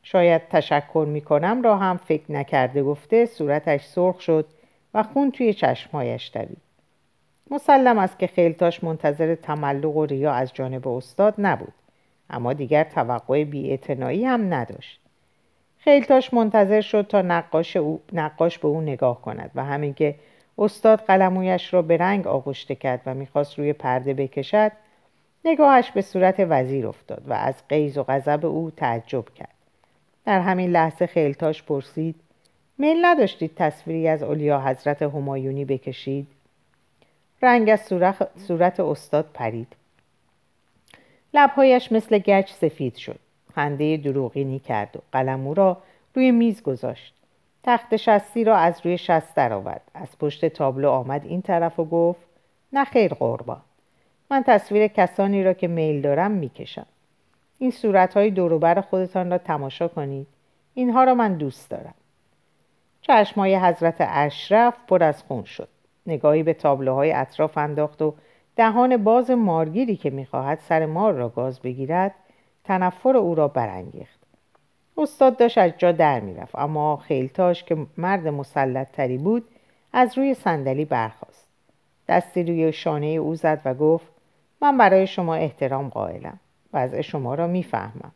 شاید 0.03 0.41
تشکر 0.49 1.05
می‌کنم 1.07 1.61
را 1.61 1.77
هم 1.77 1.97
فکر 1.97 2.31
نکرده 2.31 2.83
گفته 2.83 3.25
صورتش 3.25 3.85
سرخ 3.85 4.21
شد 4.21 4.45
و 4.93 5.03
خون 5.03 5.31
توی 5.31 5.53
چشمهایش 5.53 6.31
دوید. 6.33 6.57
مسلم 7.51 7.97
است 7.97 8.19
که 8.19 8.27
خیلتاش 8.27 8.83
منتظر 8.83 9.35
تملق 9.35 9.95
و 9.95 10.05
ریا 10.05 10.33
از 10.33 10.53
جانب 10.53 10.87
استاد 10.87 11.33
نبود 11.37 11.73
اما 12.29 12.53
دیگر 12.53 12.83
توقع 12.83 13.43
بیاعتنایی 13.43 14.25
هم 14.25 14.53
نداشت. 14.53 14.99
خیلتاش 15.77 16.33
منتظر 16.33 16.81
شد 16.81 17.07
تا 17.09 17.21
نقاش, 17.21 17.75
او، 17.75 18.01
نقاش 18.13 18.59
به 18.59 18.67
او 18.67 18.81
نگاه 18.81 19.21
کند 19.21 19.51
و 19.55 19.65
همین 19.65 19.93
که 19.93 20.15
استاد 20.57 20.99
قلمویش 20.99 21.73
را 21.73 21.81
به 21.81 21.97
رنگ 21.97 22.27
آغشته 22.27 22.75
کرد 22.75 23.01
و 23.05 23.13
می‌خواست 23.13 23.59
روی 23.59 23.73
پرده 23.73 24.13
بکشد. 24.13 24.71
نگاهش 25.45 25.91
به 25.91 26.01
صورت 26.01 26.35
وزیر 26.39 26.87
افتاد 26.87 27.23
و 27.27 27.33
از 27.33 27.55
قیز 27.69 27.97
و 27.97 28.03
غضب 28.03 28.45
او 28.45 28.71
تعجب 28.77 29.25
کرد. 29.29 29.53
در 30.25 30.39
همین 30.39 30.69
لحظه 30.71 31.07
خیلتاش 31.07 31.63
پرسید 31.63 32.15
میل 32.77 33.05
نداشتید 33.05 33.51
تصویری 33.55 34.07
از 34.07 34.23
اولیا 34.23 34.61
حضرت 34.61 35.01
همایونی 35.01 35.65
بکشید؟ 35.65 36.27
رنگ 37.41 37.69
از 37.69 37.81
صورت 38.47 38.79
استاد 38.79 39.29
پرید. 39.33 39.75
لبهایش 41.33 41.91
مثل 41.91 42.17
گچ 42.17 42.51
سفید 42.51 42.95
شد. 42.95 43.19
خنده 43.55 43.97
دروغینی 43.97 44.59
کرد 44.59 44.95
و 44.95 44.99
قلمو 45.11 45.53
را 45.53 45.77
روی 46.15 46.31
میز 46.31 46.63
گذاشت. 46.63 47.13
تخت 47.63 47.95
شستی 47.95 48.43
را 48.43 48.57
از 48.57 48.81
روی 48.83 48.97
شست 48.97 49.35
درآورد. 49.35 49.81
از 49.93 50.17
پشت 50.19 50.45
تابلو 50.45 50.89
آمد 50.89 51.25
این 51.25 51.41
طرف 51.41 51.79
و 51.79 51.85
گفت 51.85 52.21
نه 52.73 52.85
خیر 52.85 53.13
قربان 53.13 53.61
من 54.31 54.43
تصویر 54.43 54.87
کسانی 54.87 55.43
را 55.43 55.53
که 55.53 55.67
میل 55.67 56.01
دارم 56.01 56.31
می‌کشم. 56.31 56.85
این 57.59 57.71
صورتهای 57.71 58.31
دوروبر 58.31 58.81
خودتان 58.81 59.31
را 59.31 59.37
تماشا 59.37 59.87
کنید. 59.87 60.27
اینها 60.73 61.03
را 61.03 61.15
من 61.15 61.33
دوست 61.33 61.69
دارم. 61.69 61.93
چشمای 63.01 63.55
حضرت 63.55 63.95
اشرف 63.99 64.73
پر 64.87 65.03
از 65.03 65.23
خون 65.23 65.43
شد. 65.43 65.67
نگاهی 66.07 66.43
به 66.43 66.53
تابلوهای 66.53 67.11
اطراف 67.11 67.57
انداخت 67.57 68.01
و 68.01 68.13
دهان 68.55 68.97
باز 68.97 69.31
مارگیری 69.31 69.95
که 69.95 70.09
می‌خواهد 70.09 70.59
سر 70.59 70.85
مار 70.85 71.13
را 71.13 71.29
گاز 71.29 71.59
بگیرد 71.59 72.15
تنفر 72.63 73.17
او 73.17 73.35
را 73.35 73.47
برانگیخت. 73.47 74.20
استاد 74.97 75.37
داشت 75.37 75.57
از 75.57 75.71
جا 75.77 75.91
در 75.91 76.19
می‌رفت 76.19 76.55
اما 76.55 76.97
خیلتاش 76.97 77.63
که 77.63 77.77
مرد 77.97 78.27
مسلط 78.27 78.91
تری 78.91 79.17
بود 79.17 79.47
از 79.93 80.17
روی 80.17 80.33
صندلی 80.33 80.85
برخاست. 80.85 81.47
دستی 82.07 82.43
روی 82.43 82.73
شانه 82.73 83.05
او 83.05 83.35
زد 83.35 83.61
و 83.65 83.73
گفت 83.73 84.07
من 84.61 84.77
برای 84.77 85.07
شما 85.07 85.35
احترام 85.35 85.89
قائلم 85.89 86.39
وضع 86.73 87.01
شما 87.01 87.35
را 87.35 87.47
می‌فهمم. 87.47 88.11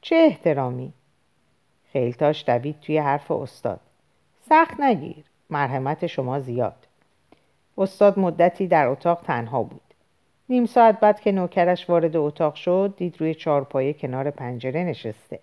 چه 0.00 0.16
احترامی؟ 0.16 0.92
خیلتاش 1.92 2.44
دوید 2.44 2.80
توی 2.80 2.98
حرف 2.98 3.30
استاد. 3.30 3.80
سخت 4.48 4.80
نگیر 4.80 5.24
مرحمت 5.50 6.06
شما 6.06 6.40
زیاد. 6.40 6.86
استاد 7.78 8.18
مدتی 8.18 8.66
در 8.66 8.86
اتاق 8.86 9.20
تنها 9.20 9.62
بود. 9.62 9.80
نیم 10.48 10.66
ساعت 10.66 11.00
بعد 11.00 11.20
که 11.20 11.32
نوکرش 11.32 11.90
وارد 11.90 12.16
اتاق 12.16 12.54
شد 12.54 12.94
دید 12.96 13.20
روی 13.20 13.34
چارپایه 13.34 13.92
کنار 13.92 14.30
پنجره 14.30 14.84
نشسته. 14.84 15.38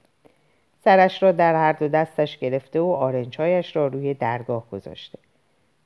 سرش 0.86 1.24
را 1.24 1.32
در 1.32 1.56
هر 1.56 1.71
دو 1.71 1.88
دستش 1.88 2.38
گرفته 2.38 2.80
و 2.80 2.89
آرنجهایش 2.91 3.76
را 3.76 3.88
روی 3.88 4.13
درگاه 4.13 4.69
گذاشته 4.71 5.19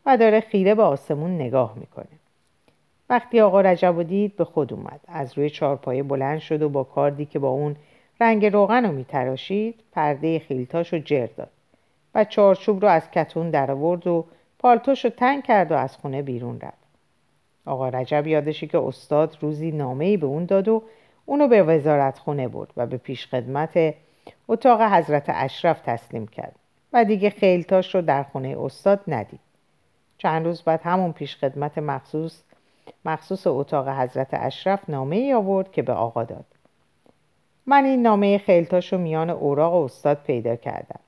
و 0.06 0.18
داره 0.18 0.40
خیره 0.40 0.76
به 0.76 0.84
آسمون 0.84 1.36
نگاه 1.36 1.74
می‌کنه. 1.76 2.20
وقتی 3.10 3.40
آقا 3.40 3.62
رجب 3.62 4.04
دید 4.04 4.36
به 4.36 4.44
خود 4.44 4.74
اومد. 4.74 5.00
از 5.08 5.38
روی 5.38 5.50
چارپایه 5.50 6.04
بلند 6.04 6.40
شد 6.40 6.62
و 6.62 6.70
با 6.70 6.84
کاردی 6.84 7.26
که 7.26 7.40
با 7.40 7.50
اون 7.50 7.76
رنگ 8.22 8.46
روغن 8.46 8.86
رو 8.86 8.92
میتراشید 8.92 9.76
پرده 9.92 10.40
خیلتاش 10.40 10.94
رو 10.94 11.00
جر 11.00 11.28
داد 11.38 11.50
و 12.16 12.24
چارچوب 12.24 12.82
رو 12.82 12.88
از 12.88 13.12
کتون 13.12 13.50
در 13.50 13.72
آورد 13.72 14.08
و 14.08 14.26
پالتوش 14.60 15.06
رو 15.06 15.12
تنگ 15.12 15.44
کرد 15.44 15.72
و 15.72 15.76
از 15.76 15.98
خونه 15.98 16.22
بیرون 16.22 16.60
رفت. 16.62 16.90
آقا 17.66 17.90
رجب 17.90 18.28
یادشی 18.28 18.68
که 18.68 18.78
استاد 18.78 19.38
روزی 19.42 19.72
نامه 19.72 20.18
به 20.18 20.26
اون 20.26 20.46
داد 20.46 20.68
و 20.68 20.84
اونو 21.26 21.48
به 21.48 21.64
وزارت 21.64 22.20
خونه 22.20 22.48
برد 22.48 22.74
و 22.78 22.86
به 22.86 22.98
پیش 22.98 23.28
خدمت 23.28 23.94
اتاق 24.52 24.82
حضرت 24.82 25.26
اشرف 25.28 25.82
تسلیم 25.82 26.28
کرد 26.28 26.56
و 26.94 27.06
دیگه 27.06 27.30
خیلتاش 27.30 27.96
رو 27.96 28.02
در 28.02 28.24
خونه 28.24 28.56
استاد 28.60 29.00
ندید. 29.08 29.40
چند 30.18 30.46
روز 30.46 30.62
بعد 30.62 30.82
همون 30.84 31.12
پیش 31.12 31.38
خدمت 31.38 31.78
مخصوص 31.78 32.42
مخصوص 33.06 33.48
اتاق 33.48 33.90
حضرت 33.90 34.28
اشرف 34.32 34.90
نامه 34.90 35.16
ای 35.16 35.34
آورد 35.34 35.72
که 35.72 35.82
به 35.82 35.94
آقا 35.94 36.24
داد. 36.24 36.46
من 37.66 37.86
این 37.86 38.02
نامه 38.02 38.38
خیلتاش 38.38 38.94
رو 38.94 39.00
میان 39.00 39.30
اوراق 39.30 39.74
استاد 39.74 40.18
پیدا 40.24 40.56
کردم. 40.56 41.00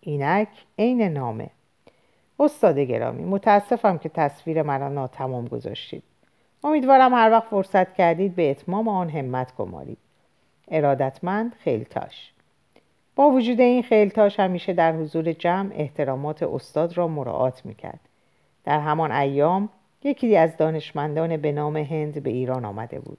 اینک 0.00 0.48
عین 0.78 1.02
نامه. 1.02 1.50
استاد 2.40 2.78
گرامی 2.78 3.24
متاسفم 3.24 3.98
که 3.98 4.08
تصویر 4.08 4.62
مرا 4.62 4.88
ناتمام 4.88 5.48
گذاشتید. 5.48 6.02
امیدوارم 6.64 7.14
هر 7.14 7.30
وقت 7.30 7.48
فرصت 7.48 7.94
کردید 7.94 8.34
به 8.34 8.50
اتمام 8.50 8.88
آن 8.88 9.10
همت 9.10 9.56
گمارید. 9.56 9.98
ارادتمند 10.68 11.54
خیلتاش. 11.54 12.33
با 13.16 13.30
وجود 13.30 13.60
این 13.60 13.82
خیلتاش 13.82 14.40
همیشه 14.40 14.72
در 14.72 14.92
حضور 14.92 15.32
جمع 15.32 15.70
احترامات 15.74 16.42
استاد 16.42 16.96
را 16.96 17.08
مراعات 17.08 17.66
می‌کرد. 17.66 18.00
در 18.64 18.80
همان 18.80 19.12
ایام 19.12 19.68
یکی 20.04 20.36
از 20.36 20.56
دانشمندان 20.56 21.36
به 21.36 21.52
نام 21.52 21.76
هند 21.76 22.22
به 22.22 22.30
ایران 22.30 22.64
آمده 22.64 23.00
بود. 23.00 23.18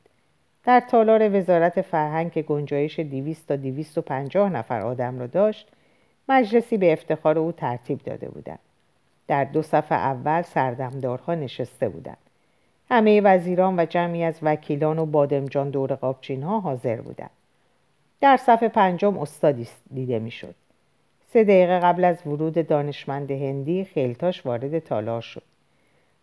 در 0.64 0.80
تالار 0.80 1.40
وزارت 1.40 1.82
فرهنگ 1.82 2.32
که 2.32 2.42
گنجایش 2.42 3.00
200 3.00 3.48
تا 3.48 3.56
250 3.56 4.50
نفر 4.50 4.82
آدم 4.82 5.20
را 5.20 5.28
داشت 5.28 5.68
مجلسی 6.30 6.78
به 6.78 6.94
افتخار 6.94 7.40
او 7.40 7.52
ترتیب 7.52 8.00
داده 8.04 8.30
بودند. 8.30 8.60
در 9.28 9.44
دو 9.44 9.62
صفحه 9.62 9.98
اول 9.98 10.42
سردمدارها 10.42 11.36
نشسته 11.36 11.90
بودند. 11.90 12.18
همه 12.90 13.22
وزیران 13.22 13.80
و 13.80 13.86
جمعی 13.86 14.24
از 14.24 14.40
وکیلان 14.42 15.00
و 15.00 15.06
بادمجان 15.06 15.70
دور 15.70 15.96
قابچین 15.96 16.44
ها 16.44 16.60
حاضر 16.60 17.02
بودند. 17.02 17.30
در 18.22 18.38
صفحه 18.38 18.68
پنجم 18.68 19.18
استادی 19.18 19.68
دیده 19.94 20.20
می‌شد. 20.20 20.56
سه 21.28 21.44
دقیقه 21.44 21.80
قبل 21.80 22.04
از 22.04 22.28
ورود 22.28 22.68
دانشمند 22.68 23.32
هندی 23.32 23.86
خیلتاش 23.86 24.46
وارد 24.46 24.80
تالار 24.80 25.22
شد. 25.22 25.44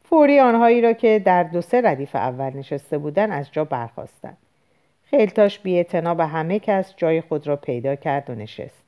فوری 0.05 0.40
آنهایی 0.40 0.80
را 0.80 0.93
که 0.93 1.18
در 1.18 1.43
دو 1.43 1.61
سه 1.61 1.80
ردیف 1.80 2.16
اول 2.16 2.51
نشسته 2.57 2.99
بودند 2.99 3.32
از 3.32 3.53
جا 3.53 3.64
برخواستند 3.64 4.36
خیلتاش 5.05 5.59
بی 5.59 5.84
به 5.93 6.26
همه 6.26 6.59
کس 6.59 6.95
جای 6.97 7.20
خود 7.20 7.47
را 7.47 7.57
پیدا 7.57 7.97
کرد 7.97 8.30
و 8.30 8.34
نشست. 8.34 8.84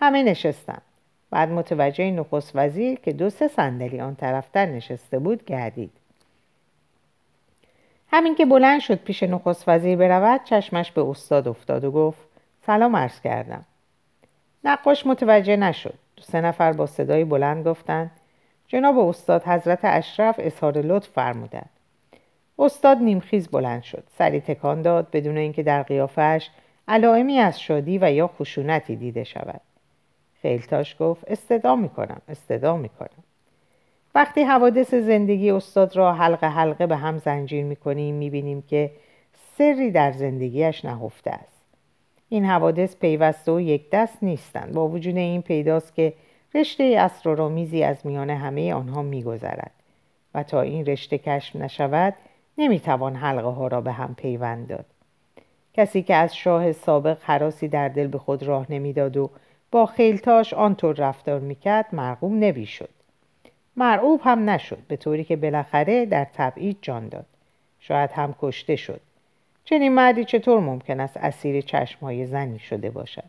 همه 0.00 0.22
نشستند 0.22 0.82
بعد 1.30 1.48
متوجه 1.48 2.10
نخست 2.10 2.52
وزیر 2.54 2.98
که 2.98 3.12
دو 3.12 3.30
سه 3.30 3.48
صندلی 3.48 4.00
آن 4.00 4.14
طرفتر 4.14 4.66
نشسته 4.66 5.18
بود 5.18 5.44
گردید. 5.44 5.90
همین 8.10 8.34
که 8.34 8.46
بلند 8.46 8.80
شد 8.80 8.94
پیش 8.94 9.22
نخست 9.22 9.64
وزیر 9.68 9.96
برود 9.96 10.44
چشمش 10.44 10.92
به 10.92 11.02
استاد 11.02 11.48
افتاد 11.48 11.84
و 11.84 11.90
گفت 11.90 12.18
سلام 12.66 12.96
عرض 12.96 13.20
کردم. 13.20 13.64
نقاش 14.64 15.06
متوجه 15.06 15.56
نشد. 15.56 15.94
سه 16.20 16.40
نفر 16.40 16.72
با 16.72 16.86
صدای 16.86 17.24
بلند 17.24 17.68
گفتند 17.68 18.10
جناب 18.66 18.98
استاد 18.98 19.44
حضرت 19.44 19.80
اشرف 19.82 20.34
اظهار 20.38 20.78
لطف 20.78 21.08
فرمودند. 21.08 21.70
استاد 22.58 22.98
نیمخیز 22.98 23.48
بلند 23.48 23.82
شد. 23.82 24.04
سری 24.18 24.40
تکان 24.40 24.82
داد 24.82 25.10
بدون 25.12 25.36
اینکه 25.36 25.62
در 25.62 25.82
قیافش 25.82 26.50
علائمی 26.88 27.38
از 27.38 27.60
شادی 27.60 27.98
و 27.98 28.12
یا 28.12 28.28
خشونتی 28.28 28.96
دیده 28.96 29.24
شود. 29.24 29.60
خیلتاش 30.42 30.96
گفت 31.00 31.24
استدا 31.26 31.76
می‌کنم 31.76 32.20
استدا 32.28 32.76
می‌کنم. 32.76 33.24
وقتی 34.14 34.42
حوادث 34.42 34.94
زندگی 34.94 35.50
استاد 35.50 35.96
را 35.96 36.12
حلقه 36.12 36.46
حلقه 36.46 36.86
به 36.86 36.96
هم 36.96 37.18
زنجیر 37.18 37.64
می‌کنیم 37.64 38.14
می‌بینیم 38.14 38.62
که 38.62 38.90
سری 39.56 39.90
در 39.90 40.12
زندگیش 40.12 40.84
نهفته 40.84 41.30
است. 41.30 41.64
این 42.28 42.44
حوادث 42.44 42.96
پیوسته 42.96 43.52
و 43.52 43.60
یک 43.60 43.90
دست 43.90 44.22
نیستند. 44.22 44.72
با 44.72 44.88
وجود 44.88 45.16
این 45.16 45.42
پیداست 45.42 45.94
که 45.94 46.12
رشته 46.54 46.96
اسرارآمیزی 46.98 47.82
از 47.82 48.06
میان 48.06 48.30
همه 48.30 48.74
آنها 48.74 49.02
میگذرد 49.02 49.70
و 50.34 50.42
تا 50.42 50.60
این 50.60 50.86
رشته 50.86 51.18
کشف 51.18 51.56
نشود 51.56 52.14
نمی‌توان 52.58 53.14
حلقه 53.14 53.48
ها 53.48 53.66
را 53.66 53.80
به 53.80 53.92
هم 53.92 54.14
پیوند 54.14 54.66
داد. 54.66 54.86
کسی 55.74 56.02
که 56.02 56.14
از 56.14 56.36
شاه 56.36 56.72
سابق 56.72 57.18
حراسی 57.22 57.68
در 57.68 57.88
دل 57.88 58.06
به 58.06 58.18
خود 58.18 58.42
راه 58.42 58.66
نمی‌داد 58.70 59.16
و 59.16 59.30
با 59.70 59.86
خیلتاش 59.86 60.54
آنطور 60.54 60.94
رفتار 60.94 61.40
می‌کرد 61.40 61.86
مرقوم 61.92 62.38
نمی‌شد. 62.38 62.97
مرعوب 63.78 64.20
هم 64.24 64.50
نشد 64.50 64.78
به 64.88 64.96
طوری 64.96 65.24
که 65.24 65.36
بالاخره 65.36 66.06
در 66.06 66.26
تبعید 66.34 66.78
جان 66.82 67.08
داد. 67.08 67.26
شاید 67.80 68.10
هم 68.10 68.34
کشته 68.40 68.76
شد. 68.76 69.00
چنین 69.64 69.94
مردی 69.94 70.24
چطور 70.24 70.60
ممکن 70.60 71.00
است 71.00 71.16
اسیر 71.16 71.60
چشمهای 71.60 72.26
زنی 72.26 72.58
شده 72.58 72.90
باشد؟ 72.90 73.24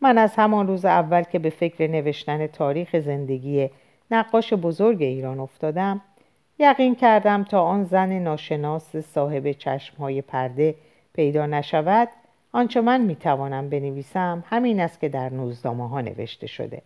من 0.00 0.18
از 0.18 0.34
همان 0.36 0.66
روز 0.66 0.84
اول 0.84 1.22
که 1.22 1.38
به 1.38 1.50
فکر 1.50 1.86
نوشتن 1.86 2.46
تاریخ 2.46 2.98
زندگی 2.98 3.70
نقاش 4.10 4.52
بزرگ 4.52 5.02
ایران 5.02 5.40
افتادم 5.40 6.00
یقین 6.58 6.94
کردم 6.94 7.44
تا 7.44 7.62
آن 7.62 7.84
زن 7.84 8.18
ناشناس 8.18 8.96
صاحب 8.96 9.52
چشمهای 9.52 10.22
پرده 10.22 10.74
پیدا 11.14 11.46
نشود 11.46 12.08
آنچه 12.52 12.80
من 12.80 13.00
می‌توانم 13.00 13.68
بنویسم 13.68 14.44
همین 14.46 14.80
است 14.80 15.00
که 15.00 15.08
در 15.08 15.28
نوزنامه 15.28 15.88
ها 15.88 16.00
نوشته 16.00 16.46
شده. 16.46 16.82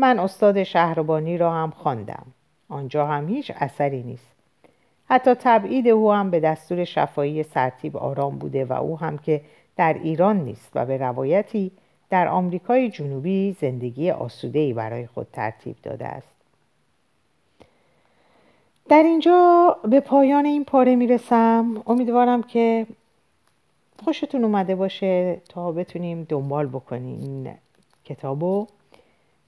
من 0.00 0.18
استاد 0.18 0.62
شهربانی 0.62 1.38
را 1.38 1.52
هم 1.52 1.70
خواندم. 1.70 2.26
آنجا 2.68 3.06
هم 3.06 3.28
هیچ 3.28 3.52
اثری 3.56 4.02
نیست. 4.02 4.26
حتی 5.08 5.34
تبعید 5.34 5.88
او 5.88 6.12
هم 6.12 6.30
به 6.30 6.40
دستور 6.40 6.84
شفایی 6.84 7.42
سرتیب 7.42 7.96
آرام 7.96 8.38
بوده 8.38 8.64
و 8.64 8.72
او 8.72 8.98
هم 8.98 9.18
که 9.18 9.40
در 9.76 9.94
ایران 10.02 10.36
نیست 10.36 10.70
و 10.74 10.86
به 10.86 10.96
روایتی 10.96 11.70
در 12.10 12.28
آمریکای 12.28 12.88
جنوبی 12.88 13.56
زندگی 13.60 14.10
آسوده‌ای 14.10 14.72
برای 14.72 15.06
خود 15.06 15.26
ترتیب 15.32 15.76
داده 15.82 16.06
است. 16.06 16.34
در 18.88 19.02
اینجا 19.02 19.76
به 19.90 20.00
پایان 20.00 20.44
این 20.44 20.64
پاره 20.64 20.96
می‌رسم. 20.96 21.82
امیدوارم 21.86 22.42
که 22.42 22.86
خوشتون 24.04 24.44
اومده 24.44 24.74
باشه 24.74 25.40
تا 25.48 25.72
بتونیم 25.72 26.26
دنبال 26.28 26.66
بکنیم 26.66 27.58
کتابو. 28.04 28.66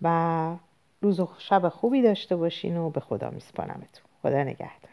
و 0.03 0.57
روز 1.01 1.21
و 1.21 1.29
شب 1.39 1.69
خوبی 1.69 2.03
داشته 2.03 2.37
باشین 2.37 2.77
و 2.77 2.91
به 2.91 3.01
خدا 3.01 3.31
میسپارمتون. 3.31 4.05
خدا 4.23 4.43
نگهدار. 4.43 4.92